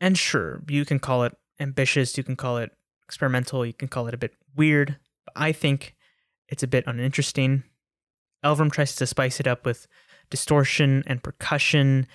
And 0.00 0.16
sure, 0.16 0.62
you 0.68 0.84
can 0.84 0.98
call 0.98 1.24
it 1.24 1.36
ambitious, 1.60 2.16
you 2.16 2.24
can 2.24 2.36
call 2.36 2.58
it 2.58 2.70
experimental, 3.04 3.66
you 3.66 3.72
can 3.72 3.88
call 3.88 4.06
it 4.06 4.14
a 4.14 4.18
bit 4.18 4.34
weird, 4.56 4.96
but 5.24 5.34
I 5.36 5.52
think 5.52 5.96
it's 6.48 6.62
a 6.62 6.68
bit 6.68 6.84
uninteresting. 6.86 7.64
Elverum 8.44 8.72
tries 8.72 8.94
to 8.96 9.06
spice 9.06 9.40
it 9.40 9.46
up 9.46 9.66
with 9.66 9.86
distortion 10.30 11.02
and 11.06 11.22
percussion 11.22 12.06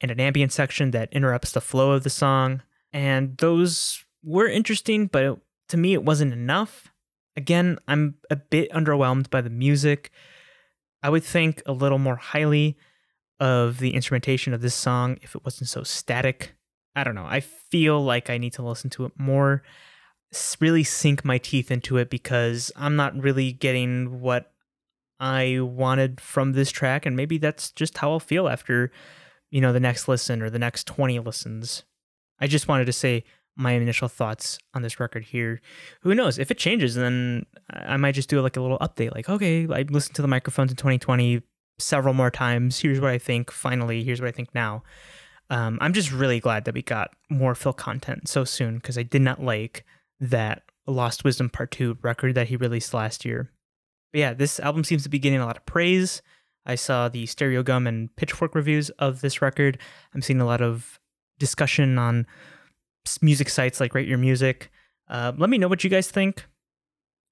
and 0.00 0.10
an 0.10 0.20
ambient 0.20 0.52
section 0.52 0.90
that 0.92 1.12
interrupts 1.12 1.52
the 1.52 1.60
flow 1.60 1.92
of 1.92 2.04
the 2.04 2.10
song. 2.10 2.62
And 2.92 3.36
those 3.38 4.04
were 4.22 4.48
interesting, 4.48 5.06
but 5.06 5.38
to 5.68 5.76
me, 5.76 5.92
it 5.94 6.04
wasn't 6.04 6.32
enough. 6.32 6.92
Again, 7.36 7.78
I'm 7.86 8.16
a 8.30 8.36
bit 8.36 8.70
underwhelmed 8.72 9.30
by 9.30 9.40
the 9.40 9.50
music. 9.50 10.10
I 11.02 11.10
would 11.10 11.24
think 11.24 11.62
a 11.64 11.72
little 11.72 11.98
more 11.98 12.16
highly 12.16 12.76
of 13.38 13.78
the 13.78 13.94
instrumentation 13.94 14.52
of 14.52 14.60
this 14.60 14.74
song 14.74 15.18
if 15.22 15.34
it 15.34 15.44
wasn't 15.44 15.70
so 15.70 15.82
static. 15.82 16.54
I 16.94 17.04
don't 17.04 17.14
know. 17.14 17.26
I 17.26 17.40
feel 17.40 18.02
like 18.04 18.28
I 18.28 18.36
need 18.36 18.52
to 18.54 18.62
listen 18.62 18.90
to 18.90 19.04
it 19.06 19.12
more, 19.16 19.62
really 20.60 20.84
sink 20.84 21.24
my 21.24 21.38
teeth 21.38 21.70
into 21.70 21.96
it 21.96 22.10
because 22.10 22.70
I'm 22.76 22.96
not 22.96 23.16
really 23.20 23.52
getting 23.52 24.20
what 24.20 24.52
I 25.18 25.60
wanted 25.60 26.20
from 26.20 26.52
this 26.52 26.70
track. 26.70 27.06
And 27.06 27.16
maybe 27.16 27.38
that's 27.38 27.72
just 27.72 27.98
how 27.98 28.10
I'll 28.10 28.20
feel 28.20 28.48
after, 28.48 28.90
you 29.50 29.60
know, 29.60 29.72
the 29.72 29.80
next 29.80 30.08
listen 30.08 30.42
or 30.42 30.50
the 30.50 30.58
next 30.58 30.86
20 30.86 31.18
listens. 31.20 31.84
I 32.40 32.46
just 32.46 32.68
wanted 32.68 32.86
to 32.86 32.92
say 32.92 33.24
my 33.56 33.72
initial 33.72 34.08
thoughts 34.08 34.58
on 34.74 34.82
this 34.82 34.98
record 34.98 35.24
here. 35.24 35.60
Who 36.02 36.14
knows? 36.14 36.38
If 36.38 36.50
it 36.50 36.58
changes, 36.58 36.94
then 36.94 37.46
I 37.68 37.96
might 37.96 38.14
just 38.14 38.28
do 38.28 38.40
like 38.40 38.56
a 38.56 38.60
little 38.62 38.78
update. 38.78 39.14
Like, 39.14 39.28
okay, 39.28 39.66
I 39.70 39.82
listened 39.82 40.16
to 40.16 40.22
the 40.22 40.28
microphones 40.28 40.70
in 40.70 40.76
2020 40.76 41.42
several 41.78 42.14
more 42.14 42.30
times. 42.30 42.78
Here's 42.80 43.00
what 43.00 43.10
I 43.10 43.18
think. 43.18 43.50
Finally, 43.50 44.04
here's 44.04 44.20
what 44.20 44.28
I 44.28 44.32
think 44.32 44.54
now. 44.54 44.82
Um, 45.50 45.78
I'm 45.80 45.92
just 45.92 46.12
really 46.12 46.40
glad 46.40 46.64
that 46.64 46.74
we 46.74 46.82
got 46.82 47.10
more 47.28 47.54
Phil 47.54 47.72
content 47.72 48.28
so 48.28 48.44
soon 48.44 48.76
because 48.76 48.96
I 48.96 49.02
did 49.02 49.22
not 49.22 49.42
like 49.42 49.84
that 50.20 50.62
Lost 50.86 51.24
Wisdom 51.24 51.50
Part 51.50 51.72
2 51.72 51.98
record 52.02 52.34
that 52.36 52.48
he 52.48 52.56
released 52.56 52.94
last 52.94 53.24
year. 53.24 53.50
But 54.12 54.18
yeah, 54.18 54.34
this 54.34 54.60
album 54.60 54.84
seems 54.84 55.02
to 55.02 55.08
be 55.08 55.18
getting 55.18 55.40
a 55.40 55.46
lot 55.46 55.56
of 55.56 55.66
praise. 55.66 56.22
I 56.66 56.74
saw 56.76 57.08
the 57.08 57.24
Stereogum 57.24 57.88
and 57.88 58.14
Pitchfork 58.16 58.54
reviews 58.54 58.90
of 58.90 59.22
this 59.22 59.42
record. 59.42 59.78
I'm 60.14 60.22
seeing 60.22 60.40
a 60.40 60.46
lot 60.46 60.60
of 60.60 61.00
discussion 61.40 61.98
on 61.98 62.26
music 63.20 63.48
sites 63.48 63.80
like 63.80 63.94
Rate 63.94 64.06
Your 64.06 64.18
Music 64.18 64.70
Uh, 65.08 65.32
let 65.36 65.50
me 65.50 65.58
know 65.58 65.66
what 65.66 65.82
you 65.82 65.90
guys 65.90 66.08
think. 66.08 66.46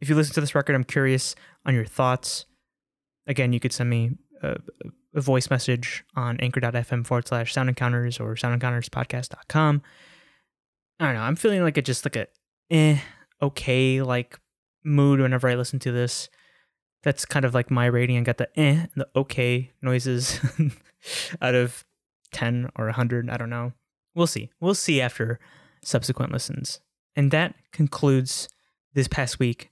If 0.00 0.09
you 0.09 0.17
listen 0.17 0.35
to 0.35 0.41
this 0.41 0.55
record, 0.55 0.75
I'm 0.75 0.83
curious 0.83 1.37
on 1.65 1.75
your 1.75 1.85
thoughts. 1.85 2.45
Again, 3.29 3.53
you 3.53 3.61
could 3.61 3.73
send 3.73 3.88
me 3.88 4.17
a, 4.43 4.57
a 5.15 5.21
voice 5.21 5.49
message 5.49 6.05
on 6.17 6.41
anchor.fm 6.41 7.07
forward 7.07 7.29
slash 7.29 7.53
sound 7.53 7.69
encounters 7.69 8.19
or 8.19 8.35
soundencounterspodcast.com. 8.35 9.83
I 10.99 11.05
don't 11.05 11.15
know. 11.15 11.21
I'm 11.21 11.37
feeling 11.37 11.62
like 11.62 11.77
a 11.77 11.83
just 11.83 12.05
like 12.05 12.17
a 12.17 12.27
eh, 12.71 12.99
okay, 13.41 14.03
like 14.03 14.41
mood 14.85 15.21
whenever 15.21 15.49
I 15.49 15.55
listen 15.55 15.79
to 15.81 15.93
this. 15.93 16.29
That's 17.05 17.25
kind 17.25 17.45
of 17.45 17.55
like 17.55 17.71
my 17.71 17.87
rating. 17.87 18.19
I 18.19 18.23
got 18.23 18.38
the 18.38 18.49
eh 18.59 18.87
the 18.97 19.07
okay 19.15 19.71
noises 19.83 20.41
out 21.41 21.55
of 21.55 21.85
10 22.33 22.71
or 22.77 22.87
100. 22.87 23.31
I 23.31 23.37
don't 23.37 23.50
know. 23.50 23.73
We'll 24.18 24.26
see. 24.26 24.50
We'll 24.58 24.75
see 24.75 25.00
after 25.00 25.38
subsequent 25.84 26.32
listens. 26.32 26.80
And 27.14 27.30
that 27.30 27.54
concludes 27.70 28.48
this 28.92 29.06
past 29.06 29.38
week 29.38 29.70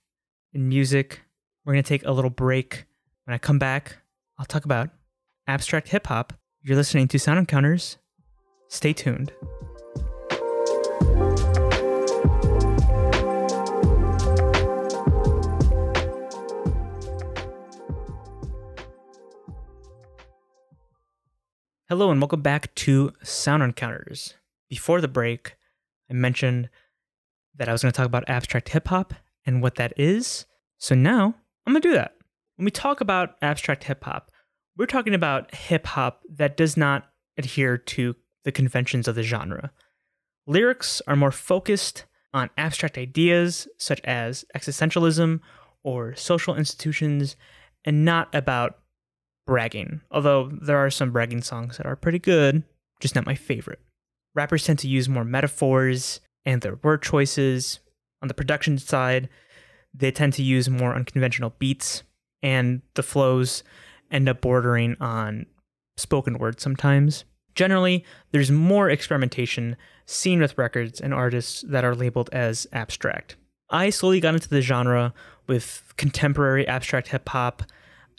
in 0.52 0.68
music. 0.68 1.22
We're 1.64 1.72
going 1.72 1.82
to 1.82 1.88
take 1.88 2.06
a 2.06 2.12
little 2.12 2.30
break. 2.30 2.84
When 3.24 3.34
I 3.34 3.38
come 3.38 3.58
back, 3.58 3.96
I'll 4.38 4.46
talk 4.46 4.64
about 4.64 4.90
abstract 5.48 5.88
hip 5.88 6.06
hop. 6.06 6.32
You're 6.62 6.76
listening 6.76 7.08
to 7.08 7.18
Sound 7.18 7.40
Encounters. 7.40 7.98
Stay 8.68 8.92
tuned. 8.92 9.32
Hello 21.88 22.11
and 22.11 22.21
welcome 22.21 22.43
back 22.43 22.75
to 22.75 23.12
Sound 23.23 23.62
Encounters. 23.62 24.35
Before 24.69 25.00
the 25.00 25.07
break, 25.07 25.55
I 26.11 26.14
mentioned 26.14 26.69
that 27.55 27.69
I 27.69 27.73
was 27.73 27.83
going 27.83 27.93
to 27.93 27.97
talk 27.97 28.07
about 28.07 28.28
abstract 28.28 28.71
hip 28.71 28.88
hop 28.88 29.14
and 29.45 29.62
what 29.62 29.76
that 29.76 29.93
is. 29.97 30.47
So 30.78 30.97
now 30.97 31.37
I'm 31.64 31.73
going 31.73 31.81
to 31.81 31.88
do 31.88 31.95
that. 31.95 32.16
When 32.57 32.64
we 32.64 32.73
talk 32.73 33.00
about 33.00 33.37
abstract 33.40 33.85
hip 33.85 34.02
hop, 34.02 34.33
we're 34.76 34.87
talking 34.87 35.14
about 35.14 35.55
hip 35.55 35.87
hop 35.87 36.23
that 36.28 36.57
does 36.57 36.76
not 36.76 37.07
adhere 37.38 37.78
to 37.78 38.16
the 38.43 38.50
conventions 38.50 39.07
of 39.07 39.14
the 39.14 39.23
genre. 39.23 39.71
Lyrics 40.45 41.00
are 41.07 41.14
more 41.14 41.31
focused 41.31 42.05
on 42.35 42.50
abstract 42.59 42.99
ideas 42.99 43.69
such 43.78 44.00
as 44.00 44.45
existentialism 44.57 45.38
or 45.85 46.16
social 46.16 46.57
institutions 46.57 47.37
and 47.85 48.05
not 48.05 48.35
about 48.35 48.81
bragging, 49.46 50.00
although 50.10 50.50
there 50.60 50.78
are 50.78 50.90
some 50.90 51.12
bragging 51.12 51.42
songs 51.42 51.76
that 51.76 51.86
are 51.86 51.96
pretty 51.96 52.18
good, 52.18 52.64
just 53.00 53.14
not 53.14 53.26
my 53.26 53.34
favorite. 53.34 53.80
Rappers 54.34 54.64
tend 54.64 54.78
to 54.80 54.88
use 54.88 55.08
more 55.08 55.24
metaphors 55.24 56.20
and 56.44 56.60
their 56.60 56.76
word 56.76 57.02
choices. 57.02 57.80
On 58.22 58.28
the 58.28 58.34
production 58.34 58.78
side, 58.78 59.28
they 59.94 60.10
tend 60.10 60.34
to 60.34 60.42
use 60.42 60.68
more 60.68 60.94
unconventional 60.94 61.54
beats, 61.58 62.02
and 62.42 62.82
the 62.94 63.02
flows 63.02 63.62
end 64.10 64.28
up 64.28 64.40
bordering 64.40 64.96
on 65.00 65.46
spoken 65.96 66.38
word 66.38 66.60
sometimes. 66.60 67.24
Generally, 67.54 68.04
there's 68.32 68.50
more 68.50 68.90
experimentation 68.90 69.76
seen 70.04 70.40
with 70.40 70.58
records 70.58 71.00
and 71.00 71.14
artists 71.14 71.64
that 71.68 71.84
are 71.84 71.94
labeled 71.94 72.28
as 72.32 72.66
abstract. 72.72 73.36
I 73.70 73.90
slowly 73.90 74.20
got 74.20 74.34
into 74.34 74.48
the 74.48 74.60
genre 74.60 75.14
with 75.46 75.94
contemporary 75.96 76.68
abstract 76.68 77.08
hip 77.08 77.28
hop 77.28 77.62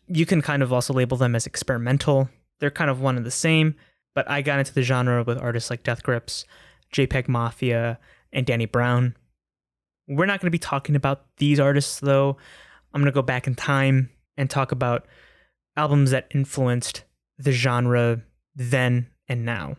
you 0.08 0.26
can 0.26 0.42
kind 0.42 0.64
of 0.64 0.72
also 0.72 0.94
label 0.94 1.18
them 1.18 1.36
as 1.36 1.46
experimental. 1.46 2.30
They're 2.60 2.72
kind 2.72 2.90
of 2.90 3.02
one 3.02 3.18
and 3.18 3.26
the 3.26 3.32
same, 3.32 3.76
but 4.16 4.30
I 4.30 4.42
got 4.42 4.60
into 4.60 4.74
the 4.74 4.82
genre 4.82 5.24
with 5.24 5.38
artists 5.38 5.70
like 5.70 5.84
Death 5.84 6.04
Grips, 6.04 6.46
JPEG 6.94 7.28
Mafia, 7.28 8.00
and 8.32 8.46
Danny 8.46 8.66
Brown. 8.66 9.16
We're 10.08 10.26
not 10.26 10.40
going 10.40 10.48
to 10.48 10.52
be 10.52 10.60
talking 10.60 10.96
about 10.96 11.26
these 11.38 11.60
artists 11.60 12.00
though. 12.00 12.38
I'm 12.94 13.02
going 13.02 13.12
to 13.12 13.16
go 13.16 13.22
back 13.22 13.48
in 13.48 13.56
time 13.56 14.10
and 14.38 14.50
talk 14.50 14.72
about 14.72 15.06
albums 15.76 16.12
that 16.12 16.28
influenced 16.34 17.04
the 17.38 17.52
genre 17.52 18.22
then 18.56 19.08
and 19.28 19.46
now. 19.46 19.76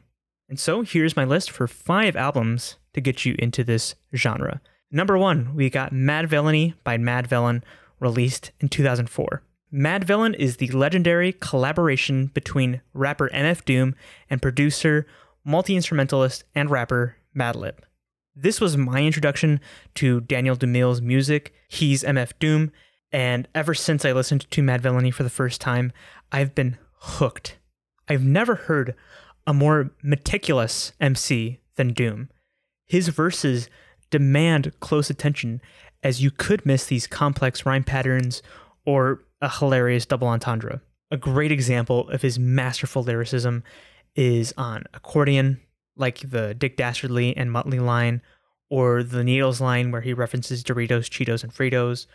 And 0.49 0.59
so 0.59 0.83
here's 0.83 1.17
my 1.17 1.25
list 1.25 1.51
for 1.51 1.67
five 1.67 2.17
albums 2.17 2.77
to 2.95 3.01
get 3.01 3.25
you 3.25 3.35
into 3.39 3.65
this 3.65 3.95
genre. 4.15 4.61
Number 4.91 5.19
one, 5.19 5.55
we 5.55 5.69
got 5.69 5.93
Madvillainy 5.93 6.75
by 6.85 6.97
Madvillain, 6.97 7.63
released 8.01 8.53
in 8.61 8.69
2004. 8.69 9.43
Madvillain 9.73 10.35
is 10.35 10.57
the 10.57 10.69
legendary 10.69 11.33
collaboration 11.33 12.27
between 12.29 12.81
rapper 12.95 13.29
MF 13.29 13.65
Doom 13.65 13.95
and 14.31 14.41
producer, 14.41 15.07
multi 15.45 15.77
instrumentalist, 15.77 16.45
and 16.55 16.71
rapper 16.71 17.17
Madlib. 17.37 17.75
This 18.35 18.61
was 18.61 18.77
my 18.77 19.03
introduction 19.03 19.61
to 19.97 20.21
Daniel 20.23 20.57
Dumile's 20.57 21.03
music. 21.03 21.53
He's 21.69 22.03
MF 22.03 22.33
Doom, 22.39 22.73
and 23.13 23.47
ever 23.55 23.75
since 23.75 24.05
I 24.05 24.13
listened 24.13 24.51
to 24.51 24.63
Madvillainy 24.63 25.13
for 25.13 25.23
the 25.23 25.31
first 25.31 25.61
time, 25.61 25.93
I've 26.33 26.55
been 26.55 26.79
hooked. 27.01 27.59
I've 28.09 28.25
never 28.25 28.55
heard 28.55 28.95
a 29.47 29.53
more 29.53 29.91
meticulous 30.03 30.93
MC 31.01 31.59
than 31.77 31.93
Doom. 31.93 32.31
His 32.87 33.09
verses 33.09 33.69
demand 34.11 34.73
close 34.81 35.11
attention, 35.11 35.61
as 36.03 36.23
you 36.23 36.31
could 36.31 36.65
miss 36.65 36.87
these 36.87 37.07
complex 37.07 37.67
rhyme 37.67 37.85
patterns 37.85 38.43
or 38.87 39.25
a 39.41 39.49
hilarious 39.49 40.07
double 40.07 40.29
entendre. 40.29 40.81
A 41.11 41.17
great 41.17 41.53
example 41.53 42.09
of 42.11 42.23
his 42.23 42.39
masterful 42.39 43.03
lyricism 43.03 43.63
is 44.15 44.53
on 44.57 44.85
accordion, 44.95 45.61
like 45.97 46.19
the 46.31 46.55
Dick 46.55 46.77
Dastardly 46.77 47.37
and 47.37 47.51
Muttley 47.51 47.81
line, 47.81 48.21
or 48.71 49.03
the 49.03 49.25
Needles 49.25 49.61
line 49.61 49.91
where 49.91 50.03
he 50.03 50.13
references 50.13 50.63
Doritos, 50.63 51.09
Cheetos, 51.09 51.43
and 51.43 51.53
Fritos, 51.53 52.07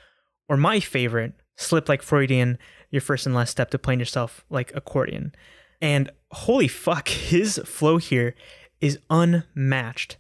or 0.47 0.57
my 0.57 0.79
favorite, 0.79 1.33
Slip 1.57 1.89
Like 1.89 2.01
Freudian, 2.01 2.57
your 2.91 3.01
first 3.01 3.25
and 3.25 3.33
last 3.33 3.51
step 3.51 3.71
to 3.71 3.79
playing 3.79 3.99
yourself 3.99 4.45
like 4.49 4.73
accordion. 4.75 5.33
And 5.81 6.11
holy 6.31 6.67
fuck, 6.67 7.07
his 7.09 7.57
flow 7.65 7.97
here 7.97 8.35
is 8.79 8.99
unmatched. 9.09 10.17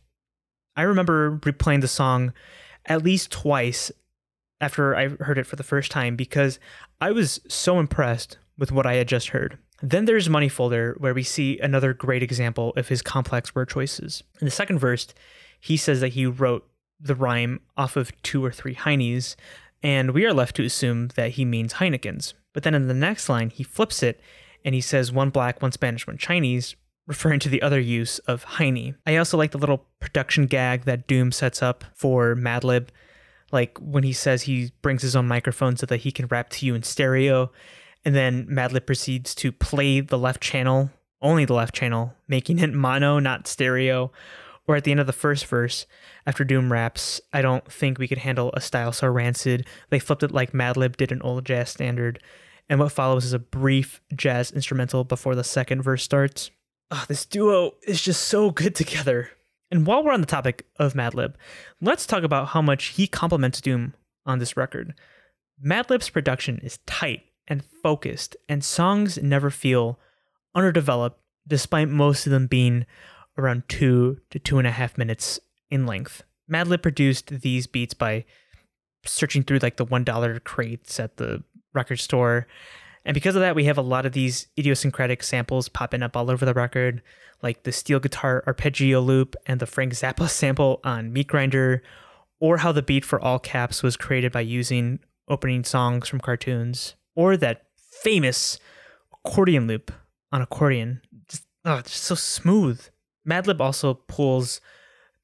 I 0.75 0.83
remember 0.83 1.37
replaying 1.37 1.81
the 1.81 1.87
song 1.87 2.33
at 2.85 3.03
least 3.03 3.31
twice 3.31 3.91
after 4.61 4.95
I 4.95 5.09
heard 5.09 5.37
it 5.37 5.45
for 5.45 5.55
the 5.55 5.63
first 5.63 5.91
time 5.91 6.15
because 6.15 6.59
I 7.01 7.11
was 7.11 7.41
so 7.47 7.79
impressed 7.79 8.37
with 8.57 8.71
what 8.71 8.85
I 8.85 8.95
had 8.95 9.07
just 9.07 9.29
heard. 9.29 9.57
Then 9.81 10.05
there's 10.05 10.29
Money 10.29 10.47
Folder, 10.47 10.95
where 10.99 11.13
we 11.13 11.23
see 11.23 11.59
another 11.59 11.93
great 11.93 12.23
example 12.23 12.71
of 12.77 12.87
his 12.87 13.01
complex 13.01 13.53
word 13.53 13.67
choices. 13.67 14.23
In 14.39 14.45
the 14.45 14.51
second 14.51 14.79
verse, 14.79 15.07
he 15.59 15.75
says 15.75 15.99
that 15.99 16.13
he 16.13 16.25
wrote 16.25 16.65
the 16.99 17.15
rhyme 17.15 17.59
off 17.75 17.97
of 17.97 18.11
two 18.21 18.43
or 18.43 18.51
three 18.51 18.75
Heinies, 18.75 19.35
and 19.81 20.11
we 20.11 20.25
are 20.25 20.33
left 20.33 20.55
to 20.55 20.63
assume 20.63 21.09
that 21.15 21.31
he 21.31 21.43
means 21.43 21.73
Heinekens. 21.73 22.33
But 22.53 22.63
then 22.63 22.73
in 22.73 22.87
the 22.87 22.93
next 22.93 23.27
line, 23.27 23.49
he 23.49 23.63
flips 23.63 24.01
it 24.01 24.21
and 24.63 24.73
he 24.73 24.81
says 24.81 25.11
one 25.11 25.29
black, 25.29 25.61
one 25.61 25.73
Spanish, 25.73 26.07
one 26.07 26.17
Chinese, 26.17 26.75
referring 27.07 27.39
to 27.41 27.49
the 27.49 27.61
other 27.61 27.79
use 27.81 28.19
of 28.19 28.43
Heine. 28.43 28.95
I 29.05 29.17
also 29.17 29.37
like 29.37 29.51
the 29.51 29.57
little 29.57 29.85
production 29.99 30.45
gag 30.45 30.85
that 30.85 31.07
Doom 31.07 31.33
sets 31.33 31.61
up 31.61 31.83
for 31.93 32.35
Madlib 32.35 32.87
like 33.53 33.77
when 33.79 34.03
he 34.03 34.11
says 34.11 34.41
he 34.41 34.71
brings 34.81 35.01
his 35.01 35.15
own 35.15 35.27
microphone 35.27 35.77
so 35.77 35.85
that 35.85 36.01
he 36.01 36.11
can 36.11 36.27
rap 36.27 36.49
to 36.49 36.65
you 36.65 36.75
in 36.75 36.83
stereo 36.83 37.51
and 38.03 38.13
then 38.15 38.45
madlib 38.47 38.85
proceeds 38.85 39.33
to 39.33 39.51
play 39.51 40.01
the 40.01 40.17
left 40.17 40.41
channel 40.41 40.91
only 41.21 41.45
the 41.45 41.53
left 41.53 41.73
channel 41.73 42.13
making 42.27 42.59
it 42.59 42.73
mono 42.73 43.19
not 43.19 43.47
stereo 43.47 44.11
or 44.65 44.75
at 44.75 44.83
the 44.83 44.91
end 44.91 44.99
of 44.99 45.07
the 45.07 45.13
first 45.13 45.45
verse 45.45 45.85
after 46.25 46.43
doom 46.43 46.71
raps 46.71 47.21
i 47.31 47.41
don't 47.41 47.71
think 47.71 47.97
we 47.97 48.07
could 48.07 48.17
handle 48.17 48.51
a 48.53 48.61
style 48.61 48.91
so 48.91 49.07
rancid. 49.07 49.65
They 49.89 49.99
flipped 49.99 50.23
it 50.23 50.31
like 50.31 50.51
madlib 50.51 50.97
did 50.97 51.11
an 51.11 51.21
old 51.21 51.45
jazz 51.45 51.69
standard 51.69 52.19
and 52.67 52.79
what 52.79 52.91
follows 52.91 53.25
is 53.25 53.33
a 53.33 53.39
brief 53.39 54.01
jazz 54.15 54.51
instrumental 54.51 55.03
before 55.03 55.35
the 55.35 55.43
second 55.43 55.81
verse 55.81 56.01
starts. 56.01 56.49
Oh, 56.89 57.03
this 57.07 57.25
duo 57.25 57.73
is 57.85 58.01
just 58.01 58.23
so 58.23 58.51
good 58.51 58.73
together 58.73 59.31
and 59.73 59.87
while 59.87 60.03
we're 60.03 60.13
on 60.13 60.21
the 60.21 60.27
topic 60.27 60.67
of 60.77 60.93
Madlib, 60.93 61.33
let's 61.81 62.05
talk 62.05 62.21
about 62.21 62.49
how 62.49 62.61
much 62.61 62.85
he 62.89 63.07
complements 63.07 63.59
Doom 63.59 63.95
on 64.23 64.37
this 64.37 64.55
record. 64.55 64.93
Madlib's 65.65 66.11
production 66.11 66.59
is 66.59 66.77
tight 66.85 67.23
and 67.47 67.65
focused, 67.81 68.35
and 68.47 68.63
songs 68.63 69.17
never 69.17 69.49
feel 69.49 69.97
underdeveloped, 70.53 71.19
despite 71.47 71.89
most 71.89 72.27
of 72.27 72.31
them 72.31 72.45
being 72.45 72.85
around 73.35 73.63
two 73.67 74.19
to 74.29 74.37
two 74.37 74.59
and 74.59 74.67
a 74.67 74.71
half 74.71 74.95
minutes 74.95 75.39
in 75.71 75.87
length. 75.87 76.23
Madlib 76.47 76.83
produced 76.83 77.41
these 77.41 77.65
beats 77.65 77.95
by 77.95 78.25
searching 79.07 79.41
through 79.41 79.57
like 79.57 79.77
the 79.77 79.87
$1 79.87 80.43
crates 80.43 80.99
at 80.99 81.17
the 81.17 81.43
record 81.73 81.99
store. 81.99 82.45
And 83.05 83.13
because 83.13 83.35
of 83.35 83.41
that, 83.41 83.55
we 83.55 83.65
have 83.65 83.77
a 83.77 83.81
lot 83.81 84.05
of 84.05 84.13
these 84.13 84.47
idiosyncratic 84.57 85.23
samples 85.23 85.67
popping 85.67 86.03
up 86.03 86.15
all 86.15 86.31
over 86.31 86.45
the 86.45 86.53
record 86.53 87.01
like 87.43 87.63
the 87.63 87.71
steel 87.71 87.99
guitar 87.99 88.41
arpeggio 88.47 89.01
loop 89.01 89.35
and 89.45 89.59
the 89.59 89.67
Frank 89.67 89.93
Zappa 89.93 90.29
sample 90.29 90.79
on 90.83 91.13
Meat 91.13 91.27
Grinder, 91.27 91.83
or 92.39 92.57
how 92.57 92.71
the 92.71 92.81
beat 92.81 93.05
for 93.05 93.21
All 93.21 93.37
Caps 93.37 93.83
was 93.83 93.97
created 93.97 94.31
by 94.31 94.41
using 94.41 94.99
opening 95.27 95.63
songs 95.63 96.07
from 96.07 96.19
cartoons, 96.19 96.95
or 97.15 97.37
that 97.37 97.65
famous 98.01 98.59
accordion 99.13 99.67
loop 99.67 99.91
on 100.31 100.41
accordion. 100.41 101.01
Just, 101.27 101.45
oh, 101.65 101.81
just 101.81 102.03
so 102.03 102.15
smooth. 102.15 102.81
Madlib 103.27 103.59
also 103.59 103.93
pulls 103.93 104.59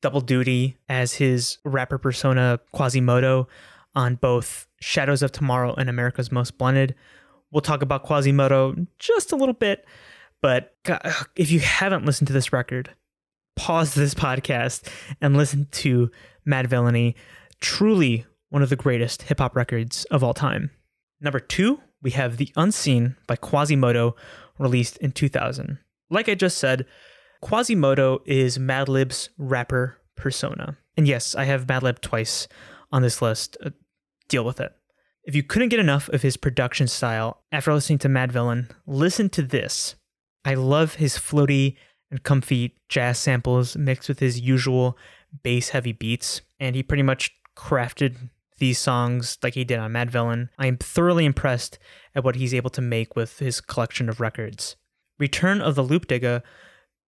double 0.01 0.21
duty 0.21 0.77
as 0.87 1.15
his 1.15 1.57
rapper 1.65 1.97
persona 1.97 2.59
Quasimoto 2.73 3.47
on 3.95 4.15
both 4.15 4.67
Shadows 4.79 5.21
of 5.21 5.31
Tomorrow 5.31 5.73
and 5.73 5.89
America's 5.89 6.31
Most 6.31 6.57
Blunted. 6.57 6.95
We'll 7.51 7.61
talk 7.61 7.81
about 7.81 8.05
Quasimoto 8.05 8.87
just 8.99 9.31
a 9.31 9.35
little 9.35 9.53
bit, 9.53 9.85
but 10.41 10.75
if 11.35 11.51
you 11.51 11.59
haven't 11.59 12.05
listened 12.05 12.27
to 12.27 12.33
this 12.33 12.53
record, 12.53 12.89
pause 13.55 13.93
this 13.93 14.13
podcast 14.13 14.87
and 15.21 15.35
listen 15.35 15.67
to 15.71 16.11
Madvillainy. 16.47 17.15
Truly 17.59 18.25
one 18.49 18.61
of 18.61 18.69
the 18.69 18.75
greatest 18.75 19.23
hip 19.23 19.39
hop 19.39 19.55
records 19.55 20.05
of 20.05 20.23
all 20.23 20.33
time. 20.33 20.71
Number 21.21 21.39
two, 21.39 21.81
we 22.01 22.11
have 22.11 22.37
The 22.37 22.51
Unseen 22.55 23.15
by 23.27 23.35
Quasimoto, 23.35 24.13
released 24.57 24.97
in 24.97 25.11
2000. 25.11 25.79
Like 26.09 26.29
I 26.29 26.35
just 26.35 26.57
said, 26.57 26.85
Quasimoto 27.43 28.19
is 28.25 28.57
Madlib's 28.57 29.29
rapper 29.37 29.97
persona. 30.15 30.77
And 30.97 31.07
yes, 31.07 31.33
I 31.33 31.45
have 31.45 31.65
Madlib 31.65 32.01
twice 32.01 32.47
on 32.91 33.01
this 33.01 33.21
list. 33.21 33.57
Uh, 33.63 33.69
deal 34.27 34.43
with 34.43 34.59
it. 34.59 34.73
If 35.29 35.35
you 35.35 35.43
couldn't 35.43 35.69
get 35.69 35.79
enough 35.79 36.09
of 36.09 36.23
his 36.23 36.37
production 36.37 36.87
style 36.87 37.43
after 37.51 37.71
listening 37.71 37.99
to 37.99 38.07
Madvillain, 38.09 38.67
listen 38.87 39.29
to 39.29 39.43
this. 39.43 39.93
I 40.43 40.55
love 40.55 40.95
his 40.95 41.17
floaty 41.17 41.75
and 42.09 42.23
comfy 42.23 42.73
jazz 42.87 43.19
samples 43.19 43.77
mixed 43.77 44.09
with 44.09 44.17
his 44.17 44.39
usual 44.39 44.97
bass 45.43 45.69
heavy 45.69 45.91
beats, 45.91 46.41
and 46.59 46.75
he 46.75 46.81
pretty 46.81 47.03
much 47.03 47.29
crafted 47.55 48.31
these 48.57 48.79
songs 48.79 49.37
like 49.43 49.53
he 49.53 49.63
did 49.63 49.77
on 49.77 49.91
Madvillain. 49.91 50.49
I 50.57 50.65
am 50.65 50.77
thoroughly 50.77 51.25
impressed 51.25 51.77
at 52.15 52.23
what 52.23 52.37
he's 52.37 52.55
able 52.55 52.71
to 52.71 52.81
make 52.81 53.15
with 53.15 53.37
his 53.37 53.61
collection 53.61 54.09
of 54.09 54.19
records. 54.19 54.77
Return 55.19 55.61
of 55.61 55.75
the 55.75 55.83
Loop 55.83 56.07
Digger 56.07 56.41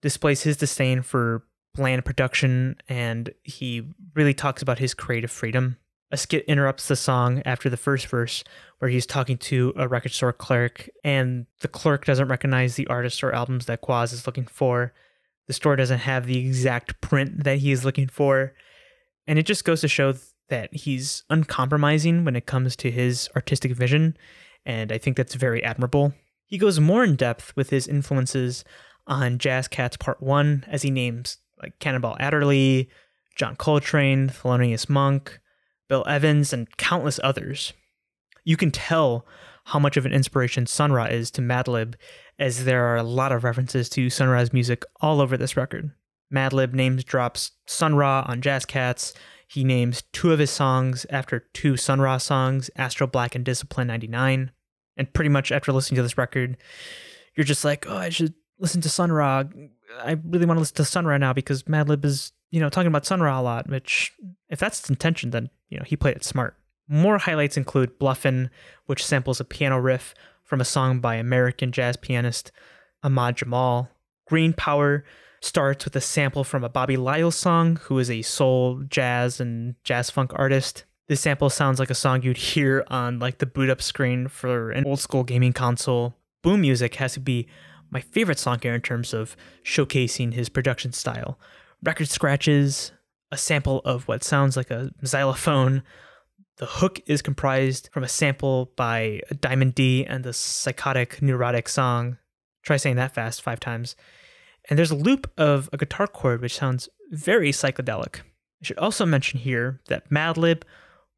displays 0.03 0.43
his 0.43 0.57
disdain 0.57 1.01
for 1.01 1.47
bland 1.73 2.05
production 2.05 2.75
and 2.87 3.33
he 3.41 3.87
really 4.13 4.35
talks 4.35 4.61
about 4.61 4.77
his 4.77 4.93
creative 4.93 5.31
freedom. 5.31 5.77
A 6.11 6.17
skit 6.17 6.43
interrupts 6.45 6.87
the 6.87 6.95
song 6.97 7.41
after 7.45 7.69
the 7.69 7.77
first 7.77 8.07
verse 8.07 8.43
where 8.79 8.91
he's 8.91 9.05
talking 9.05 9.37
to 9.37 9.73
a 9.77 9.87
record 9.87 10.11
store 10.11 10.33
clerk 10.33 10.89
and 11.03 11.45
the 11.61 11.69
clerk 11.69 12.05
doesn't 12.05 12.27
recognize 12.27 12.75
the 12.75 12.87
artists 12.87 13.23
or 13.23 13.31
albums 13.31 13.65
that 13.67 13.81
Quaz 13.81 14.11
is 14.11 14.25
looking 14.25 14.45
for. 14.45 14.93
The 15.47 15.53
store 15.53 15.75
doesn't 15.75 15.99
have 15.99 16.25
the 16.25 16.37
exact 16.37 16.99
print 16.99 17.45
that 17.45 17.59
he 17.59 17.71
is 17.71 17.85
looking 17.85 18.07
for. 18.07 18.53
And 19.25 19.39
it 19.39 19.45
just 19.45 19.63
goes 19.63 19.81
to 19.81 19.87
show 19.87 20.13
that 20.49 20.73
he's 20.73 21.23
uncompromising 21.29 22.25
when 22.25 22.35
it 22.35 22.45
comes 22.45 22.75
to 22.77 22.91
his 22.91 23.29
artistic 23.35 23.71
vision. 23.71 24.17
And 24.65 24.91
I 24.91 24.97
think 24.97 25.15
that's 25.15 25.35
very 25.35 25.63
admirable. 25.63 26.13
He 26.45 26.57
goes 26.57 26.79
more 26.79 27.05
in 27.05 27.15
depth 27.15 27.55
with 27.55 27.69
his 27.69 27.87
influences 27.87 28.65
on 29.07 29.37
Jazz 29.37 29.69
Cats 29.69 29.95
Part 29.95 30.21
1 30.21 30.65
as 30.67 30.81
he 30.81 30.91
names 30.91 31.37
like 31.61 31.79
Cannonball 31.79 32.17
Adderley, 32.19 32.89
John 33.37 33.55
Coltrane, 33.55 34.27
Thelonious 34.27 34.89
Monk, 34.89 35.39
Bill 35.91 36.05
Evans, 36.07 36.53
and 36.53 36.77
countless 36.77 37.19
others. 37.21 37.73
You 38.45 38.55
can 38.55 38.71
tell 38.71 39.27
how 39.65 39.77
much 39.77 39.97
of 39.97 40.05
an 40.05 40.13
inspiration 40.13 40.65
Sun 40.65 40.93
Ra 40.93 41.03
is 41.03 41.29
to 41.31 41.41
Madlib, 41.41 41.95
as 42.39 42.63
there 42.63 42.85
are 42.85 42.95
a 42.95 43.03
lot 43.03 43.33
of 43.33 43.43
references 43.43 43.89
to 43.89 44.09
Sun 44.09 44.29
Ra's 44.29 44.53
music 44.53 44.85
all 45.01 45.19
over 45.19 45.35
this 45.35 45.57
record. 45.57 45.91
Madlib 46.33 46.71
names 46.71 47.03
drops 47.03 47.51
Sun 47.67 47.95
Ra 47.95 48.23
on 48.25 48.41
Jazz 48.41 48.65
Cats. 48.65 49.13
He 49.49 49.65
names 49.65 50.03
two 50.13 50.31
of 50.31 50.39
his 50.39 50.49
songs 50.49 51.05
after 51.09 51.41
two 51.53 51.75
Sun 51.75 51.99
Ra 51.99 52.19
songs, 52.19 52.69
Astro 52.77 53.05
Black 53.05 53.35
and 53.35 53.43
Discipline 53.43 53.87
99. 53.87 54.51
And 54.95 55.13
pretty 55.13 55.29
much 55.29 55.51
after 55.51 55.73
listening 55.73 55.97
to 55.97 56.03
this 56.03 56.17
record, 56.17 56.55
you're 57.35 57.43
just 57.43 57.65
like, 57.65 57.85
oh, 57.89 57.97
I 57.97 58.07
should 58.07 58.33
listen 58.59 58.79
to 58.79 58.89
Sun 58.89 59.11
Ra. 59.11 59.43
I 59.99 60.17
really 60.23 60.45
want 60.45 60.57
to 60.57 60.61
listen 60.61 60.75
to 60.77 60.85
Sun 60.85 61.05
Ra 61.05 61.17
now 61.17 61.33
because 61.33 61.63
Madlib 61.63 62.05
is, 62.05 62.31
you 62.49 62.59
know, 62.59 62.69
talking 62.69 62.87
about 62.87 63.05
Sun 63.05 63.21
Ra 63.21 63.39
a 63.39 63.41
lot, 63.41 63.69
which 63.69 64.13
if 64.49 64.59
that's 64.59 64.79
its 64.79 64.89
intention, 64.89 65.31
then, 65.31 65.49
you 65.69 65.77
know, 65.77 65.83
he 65.85 65.95
played 65.95 66.15
it 66.15 66.23
smart. 66.23 66.55
More 66.87 67.17
highlights 67.17 67.57
include 67.57 67.99
Bluffin', 67.99 68.49
which 68.85 69.05
samples 69.05 69.39
a 69.39 69.45
piano 69.45 69.79
riff 69.79 70.13
from 70.43 70.59
a 70.59 70.65
song 70.65 70.99
by 70.99 71.15
American 71.15 71.71
jazz 71.71 71.95
pianist 71.95 72.51
Ahmad 73.03 73.37
Jamal. 73.37 73.89
Green 74.27 74.53
Power 74.53 75.05
starts 75.41 75.85
with 75.85 75.95
a 75.95 76.01
sample 76.01 76.43
from 76.43 76.63
a 76.63 76.69
Bobby 76.69 76.97
Lyle 76.97 77.31
song, 77.31 77.77
who 77.83 77.97
is 77.99 78.09
a 78.09 78.21
soul, 78.21 78.83
jazz, 78.87 79.39
and 79.39 79.75
jazz 79.83 80.09
funk 80.09 80.31
artist. 80.35 80.85
This 81.07 81.21
sample 81.21 81.49
sounds 81.49 81.79
like 81.79 81.89
a 81.89 81.95
song 81.95 82.21
you'd 82.21 82.37
hear 82.37 82.85
on 82.87 83.19
like 83.19 83.39
the 83.39 83.45
boot 83.45 83.69
up 83.69 83.81
screen 83.81 84.27
for 84.27 84.71
an 84.71 84.85
old 84.85 84.99
school 84.99 85.23
gaming 85.23 85.53
console. 85.53 86.15
Boom 86.41 86.61
music 86.61 86.95
has 86.95 87.13
to 87.13 87.19
be 87.19 87.47
my 87.91 87.99
favorite 88.01 88.39
song 88.39 88.59
here 88.61 88.73
in 88.73 88.81
terms 88.81 89.13
of 89.13 89.35
showcasing 89.63 90.33
his 90.33 90.49
production 90.49 90.93
style. 90.93 91.37
Record 91.83 92.07
scratches, 92.07 92.91
a 93.31 93.37
sample 93.37 93.81
of 93.85 94.07
what 94.07 94.23
sounds 94.23 94.57
like 94.57 94.71
a 94.71 94.91
xylophone, 95.05 95.83
the 96.57 96.65
hook 96.65 96.99
is 97.07 97.21
comprised 97.21 97.89
from 97.91 98.03
a 98.03 98.07
sample 98.07 98.71
by 98.75 99.21
Diamond 99.39 99.73
D 99.73 100.05
and 100.05 100.23
the 100.23 100.33
psychotic 100.33 101.21
neurotic 101.21 101.67
song. 101.67 102.17
Try 102.63 102.77
saying 102.77 102.97
that 102.97 103.15
fast 103.15 103.41
five 103.41 103.59
times. 103.59 103.95
And 104.69 104.77
there's 104.77 104.91
a 104.91 104.95
loop 104.95 105.31
of 105.37 105.69
a 105.73 105.77
guitar 105.77 106.05
chord 106.05 106.41
which 106.41 106.55
sounds 106.55 106.87
very 107.09 107.51
psychedelic. 107.51 108.19
I 108.19 108.65
should 108.65 108.77
also 108.77 109.07
mention 109.07 109.39
here 109.39 109.81
that 109.87 110.11
Madlib 110.11 110.61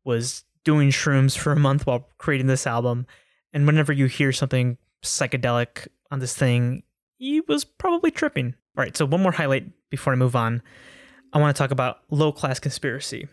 was 0.06 0.46
doing 0.64 0.92
shrooms 0.92 1.38
for 1.38 1.52
a 1.52 1.60
month 1.60 1.86
while 1.86 2.08
creating 2.18 2.48
this 2.48 2.66
album, 2.66 3.06
and 3.52 3.66
whenever 3.68 3.92
you 3.92 4.06
hear 4.06 4.32
something 4.32 4.78
psychedelic 5.04 5.88
on 6.14 6.20
this 6.20 6.36
thing, 6.36 6.84
he 7.18 7.42
was 7.42 7.66
probably 7.66 8.12
tripping. 8.12 8.54
All 8.78 8.84
right, 8.84 8.96
so 8.96 9.06
one 9.06 9.24
more 9.24 9.32
highlight 9.32 9.66
before 9.90 10.14
I 10.14 10.16
move 10.16 10.36
on. 10.36 10.62
I 11.34 11.40
want 11.40 11.54
to 11.56 11.60
talk 11.60 11.72
about 11.72 12.02
low 12.12 12.32
class 12.32 12.60
conspiracy. 12.60 13.28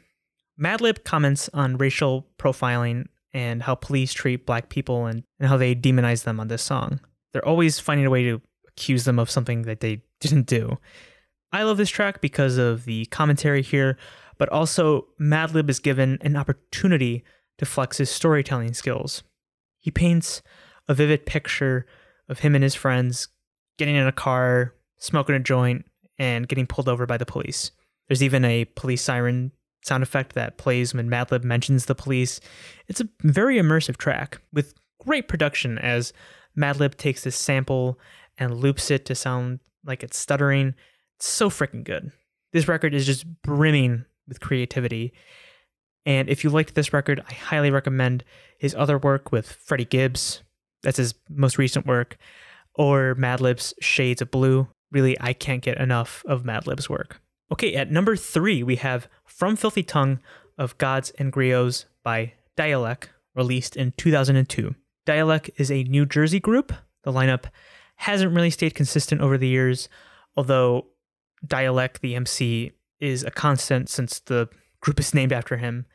Madlib 0.58 1.04
comments 1.04 1.50
on 1.52 1.76
racial 1.76 2.26
profiling 2.38 3.06
and 3.34 3.62
how 3.62 3.74
police 3.74 4.14
treat 4.14 4.46
black 4.46 4.70
people 4.70 5.04
and, 5.04 5.24
and 5.38 5.48
how 5.48 5.58
they 5.58 5.74
demonize 5.74 6.24
them 6.24 6.40
on 6.40 6.48
this 6.48 6.62
song. 6.62 7.00
They're 7.32 7.46
always 7.46 7.78
finding 7.78 8.06
a 8.06 8.10
way 8.10 8.24
to 8.24 8.40
accuse 8.66 9.04
them 9.04 9.18
of 9.18 9.30
something 9.30 9.62
that 9.62 9.80
they 9.80 10.02
didn't 10.20 10.46
do. 10.46 10.78
I 11.52 11.64
love 11.64 11.76
this 11.76 11.90
track 11.90 12.22
because 12.22 12.56
of 12.56 12.86
the 12.86 13.04
commentary 13.06 13.62
here, 13.62 13.98
but 14.38 14.48
also 14.48 15.06
Madlib 15.20 15.68
is 15.68 15.80
given 15.80 16.16
an 16.22 16.34
opportunity 16.34 17.24
to 17.58 17.66
flex 17.66 17.98
his 17.98 18.10
storytelling 18.10 18.72
skills. 18.72 19.22
He 19.78 19.90
paints 19.90 20.40
a 20.88 20.94
vivid 20.94 21.26
picture 21.26 21.86
of 22.30 22.38
him 22.38 22.54
and 22.54 22.64
his 22.64 22.74
friends 22.74 23.28
getting 23.76 23.96
in 23.96 24.06
a 24.06 24.12
car, 24.12 24.74
smoking 24.96 25.34
a 25.34 25.40
joint, 25.40 25.84
and 26.18 26.48
getting 26.48 26.66
pulled 26.66 26.88
over 26.88 27.04
by 27.04 27.18
the 27.18 27.26
police. 27.26 27.72
There's 28.08 28.22
even 28.22 28.44
a 28.44 28.64
police 28.64 29.02
siren 29.02 29.52
sound 29.82 30.02
effect 30.02 30.34
that 30.34 30.58
plays 30.58 30.94
when 30.94 31.08
Madlib 31.08 31.44
mentions 31.44 31.86
the 31.86 31.94
police. 31.94 32.40
It's 32.88 33.00
a 33.00 33.08
very 33.22 33.56
immersive 33.56 33.96
track 33.96 34.40
with 34.52 34.74
great 35.00 35.28
production 35.28 35.78
as 35.78 36.12
Madlib 36.56 36.96
takes 36.96 37.24
this 37.24 37.36
sample 37.36 37.98
and 38.38 38.54
loops 38.54 38.90
it 38.90 39.04
to 39.06 39.14
sound 39.14 39.60
like 39.84 40.02
it's 40.02 40.18
stuttering. 40.18 40.74
It's 41.16 41.28
so 41.28 41.48
freaking 41.50 41.84
good. 41.84 42.12
This 42.52 42.68
record 42.68 42.94
is 42.94 43.06
just 43.06 43.24
brimming 43.42 44.04
with 44.28 44.40
creativity. 44.40 45.12
And 46.04 46.28
if 46.28 46.44
you 46.44 46.50
liked 46.50 46.74
this 46.74 46.92
record, 46.92 47.22
I 47.28 47.32
highly 47.32 47.70
recommend 47.70 48.24
his 48.58 48.74
other 48.74 48.98
work 48.98 49.32
with 49.32 49.50
Freddie 49.50 49.84
Gibbs. 49.84 50.42
That's 50.82 50.96
his 50.96 51.14
most 51.28 51.58
recent 51.58 51.86
work. 51.86 52.16
Or 52.74 53.14
Madlib's 53.16 53.74
Shades 53.80 54.22
of 54.22 54.30
Blue. 54.30 54.68
Really, 54.90 55.20
I 55.20 55.32
can't 55.32 55.62
get 55.62 55.78
enough 55.78 56.24
of 56.26 56.44
Madlib's 56.44 56.88
work. 56.88 57.20
Okay, 57.52 57.74
at 57.74 57.90
number 57.90 58.16
three, 58.16 58.62
we 58.62 58.76
have 58.76 59.08
From 59.24 59.56
Filthy 59.56 59.82
Tongue 59.82 60.20
of 60.56 60.78
Gods 60.78 61.10
and 61.18 61.32
Griots 61.32 61.86
by 62.04 62.34
Dälek, 62.56 63.04
released 63.34 63.76
in 63.76 63.92
2002. 63.96 64.74
Dälek 65.06 65.50
is 65.56 65.70
a 65.70 65.84
New 65.84 66.06
Jersey 66.06 66.40
group. 66.40 66.72
The 67.04 67.12
lineup 67.12 67.44
hasn't 67.96 68.34
really 68.34 68.50
stayed 68.50 68.74
consistent 68.74 69.20
over 69.20 69.36
the 69.36 69.48
years, 69.48 69.88
although 70.36 70.86
Dälek, 71.46 72.00
the 72.00 72.14
MC, 72.14 72.72
is 73.00 73.24
a 73.24 73.30
constant 73.30 73.88
since 73.88 74.20
the 74.20 74.48
group 74.80 75.00
is 75.00 75.14
named 75.14 75.32
after 75.32 75.56
him. 75.56 75.86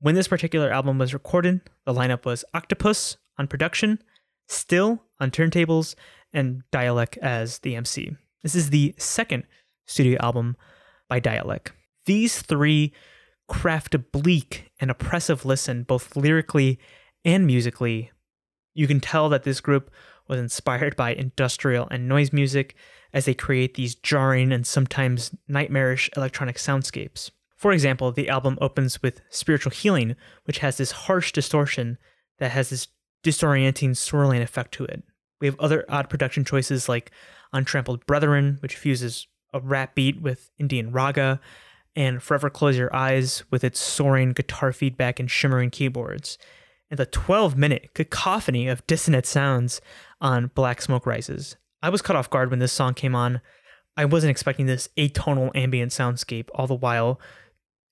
When 0.00 0.14
this 0.14 0.28
particular 0.28 0.70
album 0.70 0.98
was 0.98 1.14
recorded, 1.14 1.60
the 1.84 1.94
lineup 1.94 2.24
was 2.24 2.44
Oktopus 2.54 3.16
on 3.38 3.46
production, 3.46 4.02
Still 4.48 5.02
on 5.20 5.30
turntables, 5.30 5.94
and 6.32 6.62
Dälek 6.72 7.16
as 7.18 7.58
the 7.60 7.76
MC. 7.76 8.16
This 8.42 8.54
is 8.54 8.70
the 8.70 8.94
second 8.98 9.44
studio 9.86 10.18
album 10.20 10.56
by 11.08 11.20
Dälek. 11.20 11.68
These 12.06 12.42
three 12.42 12.92
craft 13.48 13.94
a 13.94 13.98
bleak 13.98 14.70
and 14.80 14.90
oppressive 14.90 15.44
listen, 15.44 15.82
both 15.82 16.16
lyrically 16.16 16.78
and 17.24 17.46
musically. 17.46 18.10
You 18.74 18.86
can 18.86 19.00
tell 19.00 19.28
that 19.30 19.42
this 19.42 19.60
group 19.60 19.90
was 20.28 20.38
inspired 20.38 20.94
by 20.94 21.14
industrial 21.14 21.88
and 21.90 22.06
noise 22.08 22.32
music 22.32 22.76
as 23.12 23.24
they 23.24 23.34
create 23.34 23.74
these 23.74 23.94
jarring 23.94 24.52
and 24.52 24.66
sometimes 24.66 25.34
nightmarish 25.48 26.10
electronic 26.16 26.56
soundscapes. 26.56 27.30
For 27.56 27.72
example, 27.72 28.12
the 28.12 28.28
album 28.28 28.58
opens 28.60 29.02
with 29.02 29.22
Spiritual 29.30 29.72
Healing, 29.72 30.14
which 30.44 30.58
has 30.58 30.76
this 30.76 30.92
harsh 30.92 31.32
distortion 31.32 31.98
that 32.38 32.52
has 32.52 32.70
this 32.70 32.86
disorienting 33.28 33.96
swirling 33.96 34.40
effect 34.40 34.72
to 34.72 34.84
it. 34.84 35.02
We 35.40 35.46
have 35.46 35.60
other 35.60 35.84
odd 35.88 36.08
production 36.08 36.44
choices 36.44 36.88
like 36.88 37.10
Untrampled 37.52 38.06
Brethren, 38.06 38.58
which 38.60 38.76
fuses 38.76 39.26
a 39.52 39.60
rap 39.60 39.94
beat 39.94 40.20
with 40.20 40.50
Indian 40.58 40.92
raga, 40.92 41.40
and 41.94 42.22
Forever 42.22 42.48
Close 42.48 42.78
Your 42.78 42.94
Eyes 42.94 43.44
with 43.50 43.64
its 43.64 43.80
soaring 43.80 44.32
guitar 44.32 44.72
feedback 44.72 45.20
and 45.20 45.30
shimmering 45.30 45.70
keyboards, 45.70 46.38
and 46.90 46.98
the 46.98 47.06
12 47.06 47.56
minute 47.56 47.90
cacophony 47.94 48.68
of 48.68 48.86
dissonant 48.86 49.26
sounds 49.26 49.80
on 50.20 50.50
Black 50.54 50.80
Smoke 50.80 51.06
Rises. 51.06 51.56
I 51.82 51.90
was 51.90 52.02
caught 52.02 52.16
off 52.16 52.30
guard 52.30 52.50
when 52.50 52.58
this 52.58 52.72
song 52.72 52.94
came 52.94 53.14
on. 53.14 53.40
I 53.96 54.04
wasn't 54.04 54.30
expecting 54.30 54.66
this 54.66 54.88
atonal 54.96 55.50
ambient 55.54 55.92
soundscape, 55.92 56.48
all 56.54 56.66
the 56.66 56.74
while 56.74 57.20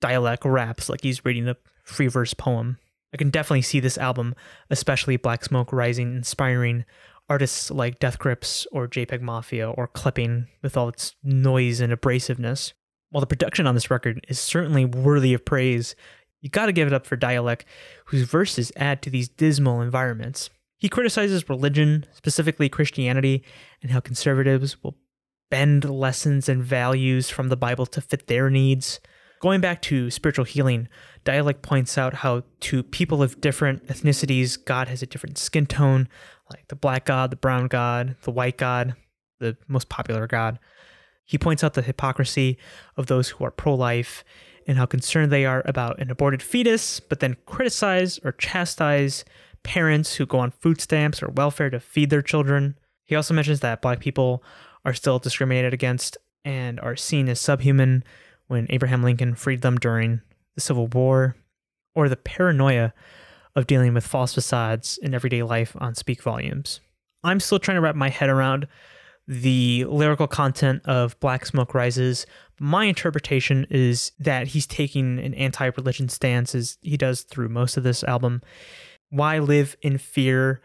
Dälek 0.01 0.45
raps 0.45 0.89
like 0.89 1.03
he's 1.03 1.25
reading 1.25 1.49
a 1.49 1.57
free 1.85 2.07
verse 2.07 2.35
poem. 2.35 2.79
I 3.17 3.19
can 3.19 3.31
definitely 3.31 3.63
see 3.63 3.81
this 3.81 3.97
album, 3.97 4.35
especially 4.69 5.17
Black 5.17 5.43
Smoke 5.43 5.73
Rising, 5.73 6.17
inspiring 6.17 6.85
artists 7.31 7.71
like 7.71 7.99
Death 7.99 8.19
Grips 8.19 8.67
or 8.73 8.87
JPEG 8.87 9.23
Mafia 9.23 9.71
or 9.71 9.87
Clipping 9.87 10.49
with 10.61 10.77
all 10.77 10.91
its 10.91 11.17
noise 11.25 11.81
and 11.81 11.95
abrasiveness. 11.95 12.75
While 13.09 13.23
the 13.23 13.27
production 13.27 13.67
on 13.67 13.75
this 13.75 13.91
record 13.91 14.23
is 14.29 14.39
certainly 14.39 14.85
worthy 14.85 15.33
of 15.33 15.47
praise, 15.47 15.97
you 16.43 16.51
gotta 16.51 16.73
give 16.73 16.87
it 16.87 16.93
up 16.93 17.07
for 17.07 17.17
Dälek, 17.17 17.63
whose 18.05 18.29
verses 18.29 18.71
add 18.77 19.01
to 19.01 19.09
these 19.09 19.31
dismal 19.31 19.81
environments. 19.81 20.51
He 20.77 20.91
criticizes 20.91 21.49
religion, 21.49 22.05
specifically 22.13 22.69
Christianity, 22.69 23.43
and 23.81 23.93
how 23.93 24.01
conservatives 24.01 24.83
will 24.83 24.99
bend 25.51 25.89
lessons 25.89 26.51
and 26.51 26.63
values 26.63 27.31
from 27.31 27.49
the 27.49 27.57
Bible 27.57 27.87
to 27.87 28.03
fit 28.03 28.27
their 28.27 28.51
needs. 28.51 29.01
Going 29.41 29.61
back 29.61 29.83
to 29.83 30.11
spiritual 30.11 30.45
healing, 30.45 30.89
Dälek 31.25 31.61
points 31.61 31.99
out 31.99 32.15
how 32.15 32.43
to 32.61 32.83
people 32.83 33.23
of 33.23 33.41
different 33.41 33.87
ethnicities, 33.87 34.63
God 34.63 34.89
has 34.89 35.03
a 35.03 35.07
different 35.07 35.39
skin 35.39 35.67
tone, 35.67 36.09
like 36.51 36.69
the 36.69 36.77
black 36.77 37.05
God, 37.05 37.31
the 37.31 37.37
brown 37.37 37.67
God, 37.67 38.17
the 38.23 38.31
white 38.31 38.57
God, 38.57 38.95
the 39.39 39.57
most 39.69 39.89
popular 39.89 40.27
God. 40.27 40.59
He 41.25 41.39
points 41.39 41.63
out 41.63 41.75
the 41.75 41.83
hypocrisy 41.83 42.57
of 42.97 43.07
those 43.07 43.29
who 43.29 43.45
are 43.45 43.51
pro 43.51 43.75
life 43.75 44.25
and 44.67 44.79
how 44.79 44.87
concerned 44.87 45.31
they 45.31 45.45
are 45.45 45.63
about 45.67 45.99
an 45.99 46.11
aborted 46.11 46.43
fetus, 46.43 47.01
but 47.01 47.21
then 47.21 47.37
criticize 47.47 48.19
or 48.25 48.33
chastise 48.33 49.25
parents 49.63 50.15
who 50.15 50.27
go 50.27 50.39
on 50.39 50.53
food 50.53 50.81
stamps 50.81 51.23
or 51.23 51.29
welfare 51.29 51.71
to 51.71 51.81
feed 51.81 52.11
their 52.11 52.23
children. 52.23 52.79
He 53.05 53.17
also 53.17 53.35
mentions 53.35 53.61
that 53.61 53.83
black 53.83 54.01
people 54.01 54.43
are 54.85 54.95
still 54.95 55.19
discriminated 55.19 55.75
against 55.75 56.17
and 56.45 56.79
are 56.81 56.97
seen 56.97 57.29
as 57.29 57.41
subhuman 57.41 58.05
when 58.49 58.67
Abraham 58.71 59.03
Lincoln 59.03 59.35
freed 59.35 59.63
them 59.63 59.77
during 59.77 60.21
the 60.55 60.61
Civil 60.61 60.87
War, 60.89 61.37
or 61.95 62.09
the 62.09 62.17
paranoia 62.17 62.93
of 63.55 63.67
dealing 63.67 63.95
with 63.95 64.07
false 64.07 64.35
facades 64.35 64.99
in 65.03 65.15
everyday 65.15 65.43
life 65.43 65.75
on 65.81 65.95
speak 65.95 66.23
volumes. 66.23 66.81
I'm 67.25 67.41
still 67.41 67.59
trying 67.59 67.77
to 67.77 67.81
wrap 67.81 67.97
my 67.97 68.11
head 68.11 68.29
around 68.29 68.69
the 69.27 69.85
lyrical 69.87 70.29
content 70.29 70.83
of 70.85 71.19
Black 71.19 71.47
Smoke 71.47 71.75
Rises. 71.75 72.27
My 72.61 72.85
interpretation 72.85 73.67
is 73.71 74.13
that 74.19 74.49
he's 74.49 74.67
taking 74.67 75.19
an 75.19 75.35
anti 75.35 75.67
religion 75.67 76.09
stance 76.09 76.55
as 76.55 76.79
he 76.83 76.97
does 76.97 77.23
through 77.23 77.49
most 77.49 77.77
of 77.77 77.83
this 77.83 78.05
album. 78.05 78.43
Why 79.11 79.39
live 79.39 79.77
in 79.83 79.99
fear 79.99 80.61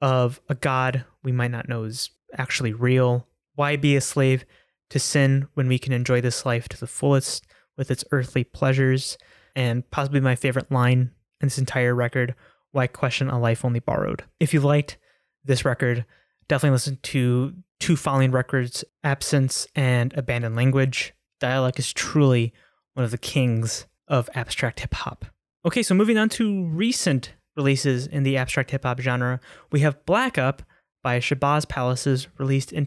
of 0.00 0.40
a 0.48 0.54
God 0.54 1.04
we 1.22 1.32
might 1.32 1.50
not 1.50 1.68
know 1.68 1.84
is 1.84 2.10
actually 2.38 2.72
real? 2.72 3.26
Why 3.54 3.76
be 3.76 3.96
a 3.96 4.00
slave 4.00 4.44
to 4.90 4.98
sin 4.98 5.48
when 5.54 5.68
we 5.68 5.78
can 5.78 5.92
enjoy 5.92 6.20
this 6.20 6.44
life 6.44 6.68
to 6.68 6.78
the 6.78 6.86
fullest 6.86 7.46
with 7.76 7.90
its 7.90 8.04
earthly 8.12 8.44
pleasures? 8.44 9.16
And 9.56 9.88
possibly 9.90 10.20
my 10.20 10.36
favorite 10.36 10.70
line 10.70 11.10
in 11.40 11.46
this 11.46 11.58
entire 11.58 11.94
record, 11.94 12.34
Why 12.72 12.86
Question 12.86 13.30
a 13.30 13.38
Life 13.38 13.64
Only 13.64 13.80
Borrowed? 13.80 14.24
If 14.38 14.54
you 14.54 14.60
liked 14.60 14.98
this 15.44 15.64
record, 15.64 16.04
definitely 16.48 16.74
listen 16.74 16.98
to 17.02 17.54
two 17.78 17.96
following 17.96 18.30
records, 18.30 18.84
Absence 19.02 19.66
and 19.74 20.16
Abandoned 20.16 20.54
Language. 20.54 21.14
Dälek 21.40 21.78
is 21.78 21.92
truly 21.92 22.52
one 22.94 23.04
of 23.04 23.10
the 23.10 23.18
kings 23.18 23.86
of 24.06 24.28
abstract 24.34 24.80
hip 24.80 24.94
hop. 24.94 25.24
Okay, 25.64 25.82
so 25.82 25.94
moving 25.94 26.18
on 26.18 26.28
to 26.30 26.66
recent 26.66 27.34
releases 27.56 28.06
in 28.06 28.22
the 28.22 28.36
abstract 28.36 28.70
hip 28.70 28.84
hop 28.84 29.00
genre, 29.00 29.40
we 29.72 29.80
have 29.80 30.04
Black 30.06 30.38
Up 30.38 30.62
by 31.02 31.18
Shabazz 31.18 31.68
Palaces, 31.68 32.28
released 32.38 32.72
in 32.72 32.86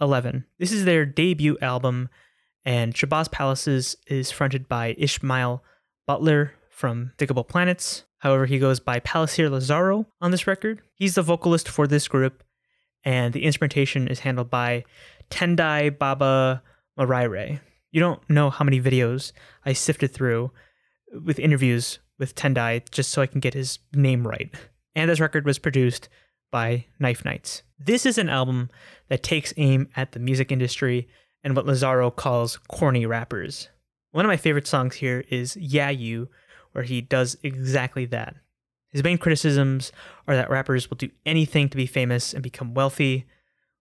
2011. 0.00 0.46
This 0.58 0.72
is 0.72 0.86
their 0.86 1.04
debut 1.04 1.58
album, 1.60 2.08
and 2.64 2.94
Shabazz 2.94 3.30
Palaces 3.30 3.96
is 4.06 4.30
fronted 4.30 4.66
by 4.66 4.94
Ishmael 4.96 5.62
Butler 6.06 6.54
from 6.70 7.12
Digable 7.18 7.46
Planets. 7.46 8.04
However, 8.18 8.46
he 8.46 8.58
goes 8.58 8.80
by 8.80 9.00
Palaceer 9.00 9.50
Lazaro 9.50 10.06
on 10.20 10.30
this 10.30 10.46
record. 10.46 10.80
He's 10.94 11.16
the 11.16 11.22
vocalist 11.22 11.68
for 11.68 11.86
this 11.86 12.08
group, 12.08 12.42
and 13.04 13.34
the 13.34 13.44
instrumentation 13.44 14.08
is 14.08 14.20
handled 14.20 14.48
by 14.48 14.84
Tendai 15.30 15.98
Baba 15.98 16.62
Maraire. 16.98 17.60
You 17.92 18.00
don't 18.00 18.22
know 18.30 18.48
how 18.48 18.64
many 18.64 18.80
videos 18.80 19.32
I 19.66 19.74
sifted 19.74 20.12
through 20.12 20.50
with 21.12 21.38
interviews 21.38 21.98
with 22.18 22.34
Tendai 22.34 22.90
just 22.90 23.10
so 23.10 23.20
I 23.20 23.26
can 23.26 23.40
get 23.40 23.52
his 23.52 23.80
name 23.92 24.26
right. 24.26 24.50
And 24.94 25.10
this 25.10 25.20
record 25.20 25.44
was 25.44 25.58
produced 25.58 26.08
by 26.50 26.86
Knife 26.98 27.24
Knights. 27.24 27.62
This 27.78 28.04
is 28.04 28.18
an 28.18 28.28
album 28.28 28.70
that 29.08 29.22
takes 29.22 29.54
aim 29.56 29.88
at 29.96 30.12
the 30.12 30.18
music 30.18 30.52
industry 30.52 31.08
and 31.42 31.56
what 31.56 31.66
Lazaro 31.66 32.10
calls 32.10 32.58
corny 32.68 33.06
rappers. 33.06 33.68
One 34.12 34.24
of 34.24 34.28
my 34.28 34.36
favorite 34.36 34.66
songs 34.66 34.96
here 34.96 35.24
is 35.30 35.56
Yeah 35.56 35.90
You, 35.90 36.28
where 36.72 36.84
he 36.84 37.00
does 37.00 37.36
exactly 37.42 38.06
that. 38.06 38.34
His 38.90 39.04
main 39.04 39.18
criticisms 39.18 39.92
are 40.26 40.34
that 40.34 40.50
rappers 40.50 40.90
will 40.90 40.96
do 40.96 41.10
anything 41.24 41.68
to 41.68 41.76
be 41.76 41.86
famous 41.86 42.34
and 42.34 42.42
become 42.42 42.74
wealthy. 42.74 43.26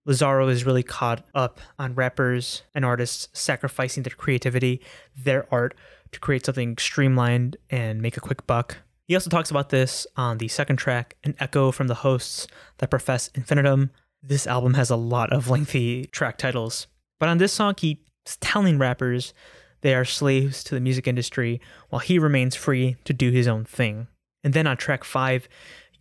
Lazaro 0.06 0.48
is 0.48 0.66
really 0.66 0.84
caught 0.84 1.28
up 1.34 1.60
on 1.78 1.96
rappers 1.96 2.64
and 2.74 2.86
artists 2.86 3.28
sacrificing 3.34 4.04
their 4.04 4.16
creativity, 4.16 4.82
their 5.16 5.52
art, 5.54 5.76
to 6.12 6.20
create 6.20 6.46
something 6.46 6.78
streamlined 6.78 7.58
and 7.70 8.02
make 8.02 8.18
a 8.18 8.22
quick 8.22 8.48
buck. 8.48 8.78
He 9.10 9.16
also 9.16 9.32
talks 9.32 9.50
about 9.50 9.70
this 9.70 10.06
on 10.16 10.38
the 10.38 10.48
second 10.50 10.76
track, 10.76 11.16
An 11.24 11.34
Echo 11.40 11.72
from 11.72 11.88
the 11.88 11.96
Hosts 11.96 12.46
that 12.78 12.92
profess 12.92 13.32
infinitum. 13.34 13.90
This 14.22 14.46
album 14.46 14.76
has 14.76 14.92
a 14.92 14.96
lot 14.96 15.34
of 15.34 15.50
lengthy 15.50 16.06
track 16.12 16.38
titles. 16.38 16.86
But 17.20 17.28
on 17.28 17.40
this 17.40 17.52
song, 17.52 17.74
he's 17.76 17.98
telling 18.40 18.78
rappers 18.78 19.34
they 19.82 19.96
are 19.96 20.06
slaves 20.06 20.64
to 20.66 20.76
the 20.76 20.80
music 20.80 21.08
industry 21.08 21.60
while 21.90 22.02
he 22.02 22.20
remains 22.20 22.56
free 22.56 22.98
to 23.06 23.12
do 23.12 23.32
his 23.32 23.48
own 23.48 23.66
thing. 23.66 24.06
And 24.44 24.54
then 24.54 24.68
on 24.68 24.78
track 24.78 25.04
5, 25.04 25.50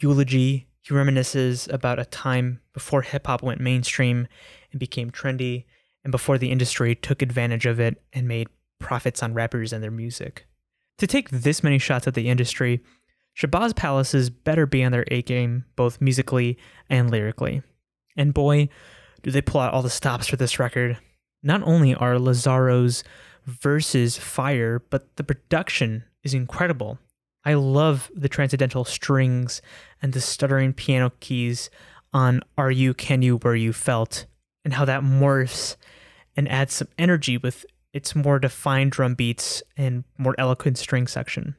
Eulogy, 0.01 0.67
he 0.83 0.93
reminisces 0.93 1.67
about 1.73 1.99
a 1.99 2.05
time 2.05 2.61
before 2.75 3.01
hip 3.01 3.27
hop 3.27 3.43
went 3.43 3.59
mainstream 3.59 4.29
and 4.71 4.79
became 4.79 5.11
trendy, 5.11 5.65
and 6.05 6.11
before 6.11 6.37
the 6.37 6.51
industry 6.51 6.95
took 6.95 7.23
advantage 7.23 7.65
of 7.65 7.81
it 7.81 8.03
and 8.13 8.29
made 8.29 8.49
profits 8.79 9.23
on 9.23 9.33
rappers 9.33 9.73
and 9.73 9.83
their 9.83 9.91
music. 9.91 10.45
To 10.99 11.07
take 11.07 11.31
this 11.31 11.63
many 11.63 11.79
shots 11.79 12.09
at 12.09 12.15
the 12.15 12.29
industry, 12.29 12.83
Shabazz 13.39 13.77
Palaces 13.77 14.31
better 14.31 14.67
be 14.67 14.83
on 14.83 14.91
their 14.91 15.05
A 15.13 15.23
game, 15.23 15.65
both 15.77 16.01
musically 16.01 16.59
and 16.91 17.11
lyrically. 17.11 17.63
And 18.17 18.35
boy, 18.35 18.69
do 19.23 19.31
they 19.31 19.43
pull 19.43 19.61
out 19.61 19.73
all 19.73 19.83
the 19.83 19.91
stops 19.91 20.27
for 20.27 20.37
this 20.37 20.59
record. 20.59 20.99
Not 21.43 21.63
only 21.63 21.95
are 21.95 22.19
Lazaro's 22.19 23.05
verses 23.47 24.19
fire, 24.19 24.83
but 24.91 25.17
the 25.17 25.25
production 25.25 26.05
is 26.25 26.35
incredible. 26.35 26.99
I 27.45 27.55
love 27.55 28.11
the 28.15 28.29
transcendental 28.29 28.85
strings 28.85 29.63
and 30.03 30.13
the 30.13 30.21
stuttering 30.21 30.73
piano 30.73 31.13
keys 31.21 31.71
on 32.13 32.41
Are 32.57 32.71
You, 32.71 32.93
Can 32.93 33.23
You, 33.23 33.37
Where 33.37 33.55
You 33.55 33.73
Felt, 33.73 34.27
and 34.65 34.75
how 34.75 34.85
that 34.85 35.03
morphs 35.03 35.77
and 36.37 36.49
adds 36.49 36.75
some 36.75 36.89
energy 36.99 37.39
with 37.39 37.65
its 37.93 38.15
more 38.15 38.39
defined 38.39 38.93
drum 38.93 39.15
beats 39.15 39.63
and 39.77 40.05
more 40.19 40.35
eloquent 40.39 40.77
string 40.77 41.07
section. 41.07 41.55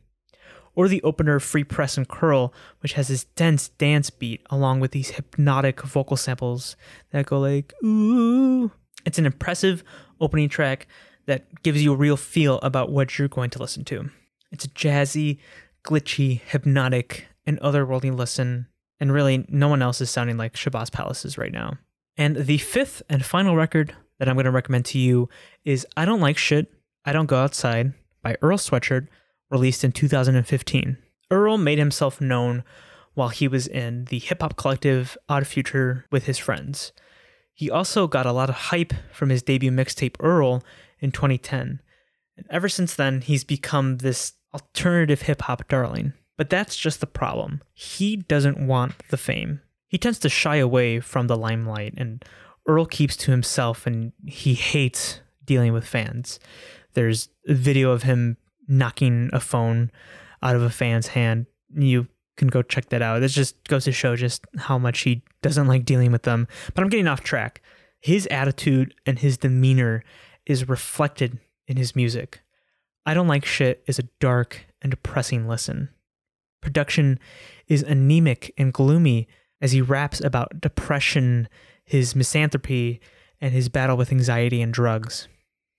Or 0.80 0.88
the 0.88 1.04
opener 1.04 1.42
Free 1.42 1.66
Press 1.66 1.98
and 1.98 2.08
Curl, 2.08 2.54
which 2.80 2.94
has 2.94 3.10
this 3.10 3.26
dense 3.26 3.68
dance 3.68 4.10
beat 4.10 4.48
along 4.50 4.80
with 4.80 4.92
these 4.92 5.10
hypnotic 5.10 5.82
vocal 5.82 6.16
samples 6.16 6.78
that 7.12 7.26
go 7.26 7.38
like, 7.38 7.74
ooh. 7.84 8.72
It's 9.06 9.20
an 9.20 9.26
impressive 9.26 9.84
opening 10.22 10.48
track 10.48 10.88
that 11.26 11.64
gives 11.64 11.84
you 11.84 11.92
a 11.92 11.98
real 11.98 12.16
feel 12.16 12.60
about 12.60 12.94
what 12.94 13.20
you're 13.20 13.28
going 13.28 13.50
to 13.50 13.60
listen 13.60 13.84
to. 13.84 14.10
It's 14.54 14.64
a 14.64 14.70
jazzy, 14.70 15.40
glitchy, 15.84 16.40
hypnotic, 16.40 17.28
and 17.46 17.60
otherworldly 17.60 18.16
listen, 18.16 18.68
and 19.02 19.12
really 19.12 19.46
no 19.50 19.68
one 19.68 19.82
else 19.82 20.00
is 20.00 20.10
sounding 20.10 20.38
like 20.38 20.54
Shabazz 20.54 20.94
Palaces 20.94 21.38
right 21.38 21.52
now. 21.52 21.78
And 22.16 22.38
the 22.38 22.58
fifth 22.58 23.02
and 23.10 23.26
final 23.26 23.58
record 23.58 23.94
that 24.18 24.30
I'm 24.30 24.36
going 24.36 24.46
to 24.46 24.52
recommend 24.52 24.86
to 24.86 24.98
you 24.98 25.28
is 25.66 25.86
I 25.98 26.06
Don't 26.06 26.22
Like 26.22 26.38
Shit, 26.38 26.72
I 27.04 27.12
Don't 27.12 27.26
Go 27.26 27.36
Outside 27.36 27.92
by 28.22 28.38
Earl 28.42 28.58
Sweatshirt, 28.58 29.10
released 29.50 29.84
in 29.84 29.92
2015. 29.92 30.98
Earl 31.32 31.58
made 31.58 31.78
himself 31.78 32.20
known 32.20 32.64
while 33.14 33.30
he 33.30 33.48
was 33.48 33.68
in 33.68 34.06
the 34.06 34.20
hip 34.20 34.42
hop 34.42 34.56
collective 34.56 35.18
Odd 35.28 35.46
Future 35.46 36.06
with 36.12 36.26
his 36.26 36.38
friends. 36.38 36.92
He 37.54 37.70
also 37.70 38.08
got 38.08 38.26
a 38.26 38.32
lot 38.32 38.50
of 38.50 38.56
hype 38.56 38.94
from 39.12 39.30
his 39.30 39.44
debut 39.44 39.72
mixtape 39.72 40.16
Earl 40.20 40.64
in 41.00 41.12
2010. 41.12 41.82
And 42.38 42.48
ever 42.50 42.70
since 42.70 42.96
then, 42.96 43.22
he's 43.22 43.44
become 43.44 43.98
this 43.98 44.34
alternative 44.54 45.24
hip 45.24 45.42
hop 45.42 45.68
darling. 45.68 46.14
But 46.38 46.50
that's 46.50 46.78
just 46.78 47.02
the 47.02 47.06
problem. 47.08 47.62
He 47.74 48.16
doesn't 48.16 48.66
want 48.66 48.94
the 49.10 49.18
fame. 49.18 49.62
He 49.90 49.98
tends 49.98 50.20
to 50.20 50.30
shy 50.30 50.56
away 50.56 51.02
from 51.02 51.28
the 51.28 51.36
limelight, 51.36 51.96
and 51.98 52.24
Earl 52.66 52.86
keeps 52.86 53.18
to 53.18 53.32
himself 53.32 53.86
and 53.86 54.14
he 54.26 54.54
hates 54.54 55.20
dealing 55.44 55.74
with 55.74 55.86
fans. 55.86 56.40
There's 56.94 57.28
a 57.48 57.56
video 57.56 57.92
of 57.92 58.04
him 58.04 58.38
knocking 58.70 59.30
a 59.34 59.40
phone 59.40 59.92
out 60.42 60.56
of 60.56 60.62
a 60.62 60.70
fan's 60.70 61.08
hand. 61.08 61.48
You 61.74 62.08
can 62.38 62.48
go 62.48 62.62
check 62.62 62.90
that 62.90 63.02
out. 63.02 63.20
This 63.20 63.34
just 63.34 63.68
goes 63.68 63.84
to 63.84 63.92
show 63.92 64.16
just 64.16 64.46
how 64.58 64.78
much 64.78 65.02
he 65.02 65.24
doesn't 65.42 65.68
like 65.68 65.84
dealing 65.84 66.12
with 66.12 66.24
them. 66.24 66.48
But 66.74 66.84
I'm 66.84 66.90
getting 66.90 67.08
off 67.08 67.22
track. 67.22 67.62
His 68.00 68.28
attitude 68.28 68.94
and 69.06 69.20
his 69.20 69.38
demeanor 69.38 70.04
is 70.46 70.70
reflected 70.70 71.40
in 71.68 71.78
his 71.78 71.96
music. 71.96 72.42
I 73.06 73.14
Don't 73.14 73.28
Like 73.28 73.46
Shit 73.46 73.84
is 73.88 74.00
a 74.00 74.08
dark 74.20 74.66
and 74.82 74.92
depressing 74.92 75.48
listen. 75.48 75.90
Production 76.62 77.20
is 77.68 77.84
anemic 77.84 78.54
and 78.58 78.74
gloomy 78.74 79.28
as 79.62 79.72
he 79.72 79.82
raps 79.82 80.22
about 80.22 80.62
depression, 80.62 81.50
his 81.84 82.16
misanthropy, 82.16 83.00
and 83.42 83.54
his 83.54 83.70
battle 83.70 83.98
with 83.98 84.12
anxiety 84.12 84.62
and 84.62 84.74
drugs. 84.74 85.28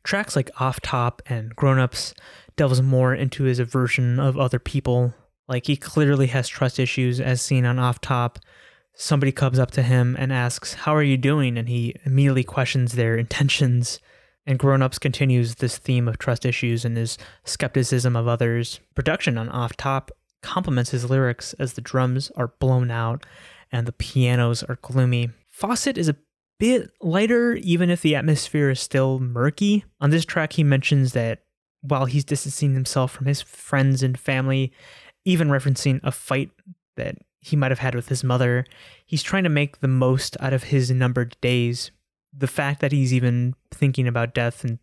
Tracks 0.02 0.34
like 0.36 0.50
Off 0.60 0.80
Top 0.80 1.22
and 1.26 1.54
Grown 1.54 1.78
Ups 1.78 2.14
delves 2.56 2.82
more 2.82 3.14
into 3.14 3.44
his 3.44 3.58
aversion 3.58 4.18
of 4.18 4.38
other 4.38 4.58
people. 4.58 5.14
Like 5.48 5.66
he 5.66 5.76
clearly 5.76 6.28
has 6.28 6.48
trust 6.48 6.78
issues, 6.78 7.20
as 7.20 7.42
seen 7.42 7.64
on 7.64 7.78
Off 7.78 8.00
Top. 8.00 8.38
Somebody 8.94 9.32
comes 9.32 9.58
up 9.58 9.70
to 9.72 9.82
him 9.82 10.16
and 10.18 10.32
asks, 10.32 10.74
How 10.74 10.94
are 10.94 11.02
you 11.02 11.16
doing? 11.16 11.56
And 11.56 11.68
he 11.68 11.94
immediately 12.04 12.44
questions 12.44 12.92
their 12.92 13.16
intentions. 13.16 14.00
And 14.46 14.58
Grown 14.58 14.82
Ups 14.82 14.98
continues 14.98 15.56
this 15.56 15.78
theme 15.78 16.08
of 16.08 16.18
trust 16.18 16.46
issues 16.46 16.84
and 16.84 16.96
his 16.96 17.18
skepticism 17.44 18.16
of 18.16 18.26
others. 18.26 18.80
Production 18.94 19.38
on 19.38 19.48
Off 19.48 19.76
Top 19.76 20.10
complements 20.42 20.90
his 20.90 21.08
lyrics 21.08 21.52
as 21.54 21.74
the 21.74 21.80
drums 21.80 22.30
are 22.36 22.54
blown 22.58 22.90
out 22.90 23.26
and 23.70 23.86
the 23.86 23.92
pianos 23.92 24.62
are 24.62 24.78
gloomy. 24.80 25.30
Faucet 25.48 25.98
is 25.98 26.08
a 26.08 26.16
bit 26.60 26.90
lighter, 27.00 27.54
even 27.54 27.90
if 27.90 28.02
the 28.02 28.14
atmosphere 28.14 28.70
is 28.70 28.80
still 28.80 29.18
murky. 29.18 29.84
On 30.00 30.10
this 30.10 30.26
track, 30.26 30.52
he 30.52 30.62
mentions 30.62 31.14
that 31.14 31.40
while 31.80 32.04
he's 32.04 32.24
distancing 32.24 32.74
himself 32.74 33.10
from 33.10 33.26
his 33.26 33.40
friends 33.40 34.02
and 34.02 34.20
family, 34.20 34.70
even 35.24 35.48
referencing 35.48 36.00
a 36.04 36.12
fight 36.12 36.50
that 36.96 37.16
he 37.40 37.56
might 37.56 37.70
have 37.70 37.78
had 37.78 37.94
with 37.94 38.08
his 38.08 38.22
mother, 38.22 38.66
he's 39.06 39.22
trying 39.22 39.44
to 39.44 39.48
make 39.48 39.80
the 39.80 39.88
most 39.88 40.36
out 40.38 40.52
of 40.52 40.64
his 40.64 40.90
numbered 40.90 41.34
days. 41.40 41.90
The 42.36 42.46
fact 42.46 42.80
that 42.80 42.92
he's 42.92 43.14
even 43.14 43.54
thinking 43.70 44.06
about 44.06 44.34
death 44.34 44.62
and 44.62 44.78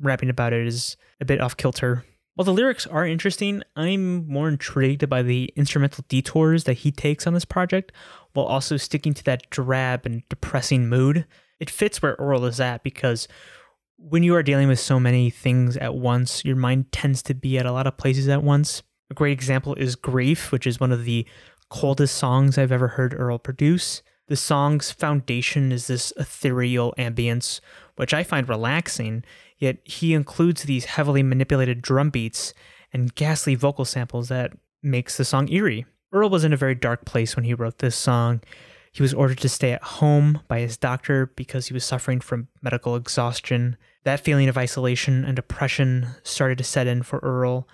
rapping 0.00 0.30
about 0.30 0.54
it 0.54 0.66
is 0.66 0.96
a 1.20 1.26
bit 1.26 1.42
off 1.42 1.58
kilter. 1.58 2.04
While 2.36 2.46
the 2.46 2.52
lyrics 2.52 2.86
are 2.86 3.04
interesting, 3.04 3.62
I'm 3.76 4.26
more 4.26 4.48
intrigued 4.48 5.08
by 5.08 5.22
the 5.22 5.52
instrumental 5.56 6.04
detours 6.08 6.64
that 6.64 6.74
he 6.74 6.90
takes 6.90 7.26
on 7.26 7.34
this 7.34 7.44
project, 7.44 7.92
while 8.38 8.46
also 8.46 8.76
sticking 8.76 9.12
to 9.12 9.24
that 9.24 9.50
drab 9.50 10.06
and 10.06 10.22
depressing 10.28 10.88
mood. 10.88 11.26
It 11.58 11.68
fits 11.68 12.00
where 12.00 12.14
Earl 12.20 12.44
is 12.44 12.60
at 12.60 12.84
because 12.84 13.26
when 13.96 14.22
you 14.22 14.36
are 14.36 14.44
dealing 14.44 14.68
with 14.68 14.78
so 14.78 15.00
many 15.00 15.28
things 15.28 15.76
at 15.76 15.96
once, 15.96 16.44
your 16.44 16.54
mind 16.54 16.92
tends 16.92 17.20
to 17.24 17.34
be 17.34 17.58
at 17.58 17.66
a 17.66 17.72
lot 17.72 17.88
of 17.88 17.96
places 17.96 18.28
at 18.28 18.44
once. 18.44 18.84
A 19.10 19.14
great 19.14 19.32
example 19.32 19.74
is 19.74 19.96
Grief, 19.96 20.52
which 20.52 20.68
is 20.68 20.78
one 20.78 20.92
of 20.92 21.04
the 21.04 21.26
coldest 21.68 22.16
songs 22.16 22.56
I've 22.56 22.70
ever 22.70 22.86
heard 22.86 23.12
Earl 23.12 23.38
produce. 23.38 24.02
The 24.28 24.36
song's 24.36 24.92
foundation 24.92 25.72
is 25.72 25.88
this 25.88 26.12
ethereal 26.16 26.94
ambience, 26.96 27.60
which 27.96 28.14
I 28.14 28.22
find 28.22 28.48
relaxing, 28.48 29.24
yet 29.56 29.78
he 29.82 30.14
includes 30.14 30.62
these 30.62 30.84
heavily 30.84 31.24
manipulated 31.24 31.82
drum 31.82 32.10
beats 32.10 32.54
and 32.92 33.12
ghastly 33.16 33.56
vocal 33.56 33.84
samples 33.84 34.28
that 34.28 34.52
makes 34.80 35.16
the 35.16 35.24
song 35.24 35.50
eerie. 35.50 35.86
Earl 36.12 36.30
was 36.30 36.44
in 36.44 36.52
a 36.52 36.56
very 36.56 36.74
dark 36.74 37.04
place 37.04 37.36
when 37.36 37.44
he 37.44 37.54
wrote 37.54 37.78
this 37.78 37.96
song. 37.96 38.40
He 38.92 39.02
was 39.02 39.14
ordered 39.14 39.38
to 39.38 39.48
stay 39.48 39.72
at 39.72 39.82
home 39.82 40.40
by 40.48 40.60
his 40.60 40.76
doctor 40.76 41.26
because 41.36 41.66
he 41.66 41.74
was 41.74 41.84
suffering 41.84 42.20
from 42.20 42.48
medical 42.62 42.96
exhaustion. 42.96 43.76
That 44.04 44.20
feeling 44.20 44.48
of 44.48 44.56
isolation 44.56 45.24
and 45.24 45.36
depression 45.36 46.08
started 46.22 46.58
to 46.58 46.64
set 46.64 46.86
in 46.86 47.02
for 47.02 47.18
Earl, 47.18 47.68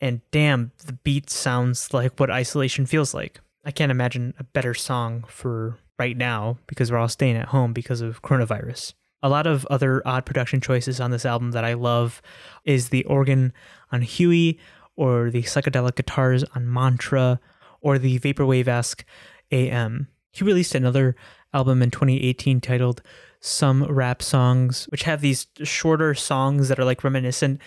and 0.00 0.20
damn, 0.30 0.72
the 0.84 0.94
beat 0.94 1.30
sounds 1.30 1.92
like 1.92 2.18
what 2.18 2.30
isolation 2.30 2.86
feels 2.86 3.14
like. 3.14 3.40
I 3.64 3.70
can't 3.70 3.92
imagine 3.92 4.34
a 4.38 4.44
better 4.44 4.74
song 4.74 5.24
for 5.28 5.78
right 5.98 6.16
now 6.16 6.58
because 6.66 6.90
we're 6.90 6.98
all 6.98 7.08
staying 7.08 7.36
at 7.36 7.48
home 7.48 7.72
because 7.72 8.00
of 8.00 8.22
coronavirus. 8.22 8.94
A 9.22 9.28
lot 9.28 9.46
of 9.46 9.64
other 9.66 10.02
odd 10.06 10.26
production 10.26 10.60
choices 10.60 11.00
on 11.00 11.10
this 11.10 11.24
album 11.24 11.52
that 11.52 11.64
I 11.64 11.74
love 11.74 12.20
is 12.64 12.88
the 12.88 13.04
organ 13.04 13.52
on 13.92 14.02
Huey, 14.02 14.58
or 14.96 15.30
the 15.30 15.42
psychedelic 15.42 15.96
guitars 15.96 16.44
on 16.54 16.72
Mantra, 16.72 17.40
or 17.84 17.98
the 17.98 18.18
vaporwave 18.18 18.66
esque 18.66 19.04
AM. 19.52 20.08
He 20.32 20.42
released 20.42 20.74
another 20.74 21.14
album 21.52 21.82
in 21.82 21.90
2018 21.90 22.60
titled 22.60 23.02
Some 23.38 23.84
Rap 23.84 24.22
Songs, 24.22 24.86
which 24.86 25.04
have 25.04 25.20
these 25.20 25.46
shorter 25.62 26.14
songs 26.14 26.68
that 26.68 26.78
are 26.80 26.84
like 26.84 27.04
reminiscent 27.04 27.60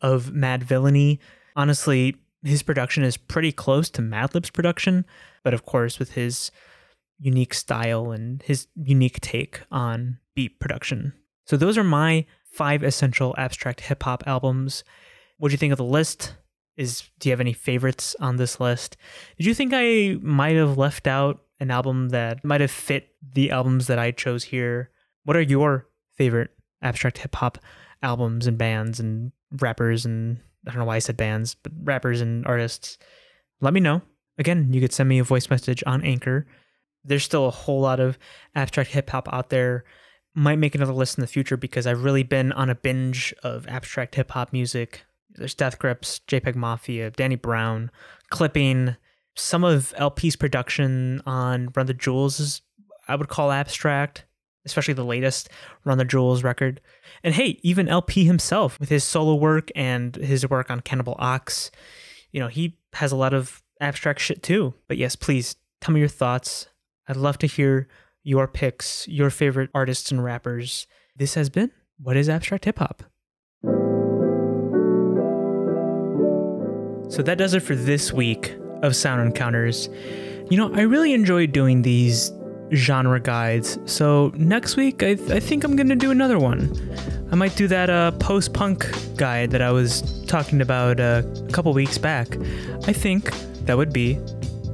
of 0.00 0.26
Madvillainy. 0.26 1.18
Honestly, 1.56 2.16
his 2.44 2.62
production 2.62 3.02
is 3.02 3.16
pretty 3.16 3.50
close 3.50 3.88
to 3.90 4.02
Madlib's 4.02 4.50
production, 4.50 5.04
but 5.42 5.54
of 5.54 5.64
course, 5.64 5.98
with 5.98 6.12
his 6.12 6.50
unique 7.18 7.54
style 7.54 8.12
and 8.12 8.42
his 8.42 8.66
unique 8.76 9.20
take 9.20 9.62
on 9.70 10.18
beat 10.34 10.60
production. 10.60 11.14
So 11.46 11.56
those 11.56 11.78
are 11.78 11.84
my 11.84 12.26
five 12.44 12.82
essential 12.82 13.34
abstract 13.38 13.80
hip 13.80 14.02
hop 14.02 14.22
albums. 14.26 14.84
What 15.38 15.48
do 15.48 15.52
you 15.52 15.58
think 15.58 15.72
of 15.72 15.78
the 15.78 15.84
list? 15.84 16.34
Is 16.82 17.08
do 17.18 17.28
you 17.28 17.32
have 17.32 17.40
any 17.40 17.52
favorites 17.52 18.16
on 18.20 18.36
this 18.36 18.60
list? 18.60 18.96
Did 19.38 19.46
you 19.46 19.54
think 19.54 19.72
I 19.74 20.18
might 20.20 20.56
have 20.56 20.78
left 20.78 21.06
out 21.06 21.42
an 21.60 21.70
album 21.70 22.10
that 22.10 22.44
might 22.44 22.60
have 22.60 22.70
fit 22.70 23.14
the 23.34 23.50
albums 23.50 23.86
that 23.86 23.98
I 23.98 24.10
chose 24.10 24.44
here? 24.44 24.90
What 25.24 25.36
are 25.36 25.42
your 25.42 25.86
favorite 26.16 26.50
abstract 26.82 27.18
hip 27.18 27.34
hop 27.34 27.58
albums 28.02 28.46
and 28.46 28.58
bands 28.58 29.00
and 29.00 29.32
rappers 29.60 30.04
and 30.04 30.40
I 30.66 30.70
don't 30.70 30.80
know 30.80 30.84
why 30.84 30.96
I 30.96 31.00
said 31.00 31.16
bands, 31.16 31.54
but 31.54 31.72
rappers 31.82 32.20
and 32.20 32.46
artists? 32.46 32.98
Let 33.60 33.74
me 33.74 33.80
know. 33.80 34.02
Again, 34.38 34.72
you 34.72 34.80
could 34.80 34.92
send 34.92 35.08
me 35.08 35.18
a 35.18 35.24
voice 35.24 35.50
message 35.50 35.82
on 35.86 36.02
Anchor. 36.02 36.46
There's 37.04 37.24
still 37.24 37.46
a 37.46 37.50
whole 37.50 37.80
lot 37.80 38.00
of 38.00 38.18
abstract 38.54 38.90
hip 38.90 39.10
hop 39.10 39.32
out 39.32 39.50
there 39.50 39.84
might 40.34 40.58
make 40.58 40.74
another 40.74 40.92
list 40.92 41.18
in 41.18 41.22
the 41.22 41.26
future 41.26 41.56
because 41.56 41.86
I've 41.86 42.04
really 42.04 42.22
been 42.22 42.52
on 42.52 42.70
a 42.70 42.74
binge 42.74 43.34
of 43.42 43.66
abstract 43.68 44.14
hip 44.14 44.30
hop 44.30 44.52
music. 44.52 45.04
There's 45.34 45.54
Death 45.54 45.78
Grips, 45.78 46.20
JPEG 46.28 46.54
Mafia, 46.54 47.10
Danny 47.10 47.36
Brown, 47.36 47.90
Clipping. 48.30 48.96
Some 49.34 49.64
of 49.64 49.94
El-P's 49.96 50.36
production 50.36 51.22
on 51.24 51.70
Run 51.74 51.86
the 51.86 51.94
Jewels 51.94 52.38
is, 52.38 52.60
I 53.08 53.16
would 53.16 53.28
call 53.28 53.50
abstract, 53.50 54.26
especially 54.66 54.94
the 54.94 55.04
latest 55.04 55.48
Run 55.84 55.98
the 55.98 56.04
Jewels 56.04 56.42
record. 56.42 56.80
And 57.24 57.34
hey, 57.34 57.58
even 57.62 57.88
El-P 57.88 58.24
himself 58.24 58.78
with 58.78 58.90
his 58.90 59.04
solo 59.04 59.34
work 59.34 59.70
and 59.74 60.14
his 60.16 60.48
work 60.48 60.70
on 60.70 60.80
Cannibal 60.80 61.16
Ox, 61.18 61.70
you 62.30 62.40
know, 62.40 62.48
he 62.48 62.78
has 62.92 63.10
a 63.10 63.16
lot 63.16 63.32
of 63.32 63.62
abstract 63.80 64.20
shit 64.20 64.42
too. 64.42 64.74
But 64.86 64.98
yes, 64.98 65.16
please 65.16 65.56
tell 65.80 65.94
me 65.94 66.00
your 66.00 66.08
thoughts. 66.08 66.68
I'd 67.08 67.16
love 67.16 67.38
to 67.38 67.46
hear 67.46 67.88
your 68.22 68.46
picks, 68.46 69.08
your 69.08 69.30
favorite 69.30 69.70
artists 69.74 70.10
and 70.10 70.22
rappers. 70.22 70.86
This 71.16 71.34
has 71.34 71.50
been 71.50 71.70
What 71.98 72.16
is 72.16 72.28
Abstract 72.28 72.66
Hip 72.66 72.78
Hop? 72.78 73.02
So 77.12 77.22
that 77.24 77.36
does 77.36 77.52
it 77.52 77.60
for 77.60 77.74
this 77.74 78.10
week 78.10 78.56
of 78.80 78.96
Sound 78.96 79.20
Encounters. 79.20 79.90
You 80.48 80.56
know, 80.56 80.72
I 80.72 80.80
really 80.80 81.12
enjoy 81.12 81.46
doing 81.46 81.82
these 81.82 82.32
genre 82.72 83.20
guides. 83.20 83.78
So 83.84 84.32
next 84.34 84.76
week, 84.76 85.02
I, 85.02 85.10
I 85.28 85.38
think 85.38 85.62
I'm 85.62 85.76
to 85.76 85.94
do 85.94 86.10
another 86.10 86.38
one. 86.38 86.74
I 87.30 87.34
might 87.34 87.54
do 87.54 87.68
that 87.68 87.90
uh, 87.90 88.12
post 88.12 88.54
punk 88.54 88.90
guide 89.18 89.50
that 89.50 89.60
I 89.60 89.70
was 89.70 90.24
talking 90.24 90.62
about 90.62 91.00
uh, 91.00 91.20
a 91.46 91.52
couple 91.52 91.74
weeks 91.74 91.98
back. 91.98 92.34
I 92.86 92.94
think 92.94 93.30
that 93.66 93.76
would 93.76 93.92
be 93.92 94.18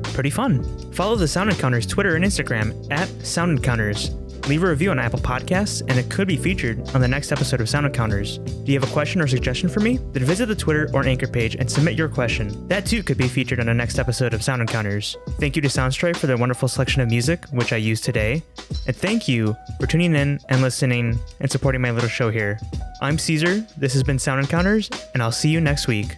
pretty 0.04 0.30
fun. 0.30 0.62
Follow 0.92 1.16
the 1.16 1.26
Sound 1.26 1.50
Encounters 1.50 1.86
Twitter 1.86 2.14
and 2.14 2.24
Instagram 2.24 2.86
at 2.92 3.08
Sound 3.26 3.58
Encounters. 3.58 4.10
Leave 4.48 4.62
a 4.62 4.66
review 4.70 4.90
on 4.90 4.98
Apple 4.98 5.18
Podcasts, 5.18 5.82
and 5.82 5.98
it 5.98 6.08
could 6.08 6.26
be 6.26 6.38
featured 6.38 6.80
on 6.94 7.02
the 7.02 7.06
next 7.06 7.32
episode 7.32 7.60
of 7.60 7.68
Sound 7.68 7.84
Encounters. 7.84 8.38
Do 8.38 8.72
you 8.72 8.80
have 8.80 8.88
a 8.88 8.92
question 8.94 9.20
or 9.20 9.26
suggestion 9.26 9.68
for 9.68 9.80
me? 9.80 9.98
Then 10.12 10.24
visit 10.24 10.46
the 10.46 10.54
Twitter 10.54 10.88
or 10.94 11.04
Anchor 11.04 11.26
page 11.26 11.54
and 11.56 11.70
submit 11.70 11.96
your 11.98 12.08
question. 12.08 12.66
That 12.66 12.86
too 12.86 13.02
could 13.02 13.18
be 13.18 13.28
featured 13.28 13.60
on 13.60 13.66
the 13.66 13.74
next 13.74 13.98
episode 13.98 14.32
of 14.32 14.42
Sound 14.42 14.62
Encounters. 14.62 15.18
Thank 15.38 15.54
you 15.54 15.60
to 15.60 15.68
Soundstripe 15.68 16.16
for 16.16 16.28
their 16.28 16.38
wonderful 16.38 16.66
selection 16.66 17.02
of 17.02 17.10
music, 17.10 17.44
which 17.50 17.74
I 17.74 17.76
used 17.76 18.04
today. 18.04 18.42
And 18.86 18.96
thank 18.96 19.28
you 19.28 19.54
for 19.78 19.86
tuning 19.86 20.14
in 20.14 20.40
and 20.48 20.62
listening 20.62 21.18
and 21.40 21.52
supporting 21.52 21.82
my 21.82 21.90
little 21.90 22.08
show 22.08 22.30
here. 22.30 22.58
I'm 23.02 23.18
Caesar, 23.18 23.66
this 23.76 23.92
has 23.92 24.02
been 24.02 24.18
Sound 24.18 24.40
Encounters, 24.40 24.88
and 25.12 25.22
I'll 25.22 25.30
see 25.30 25.50
you 25.50 25.60
next 25.60 25.88
week. 25.88 26.16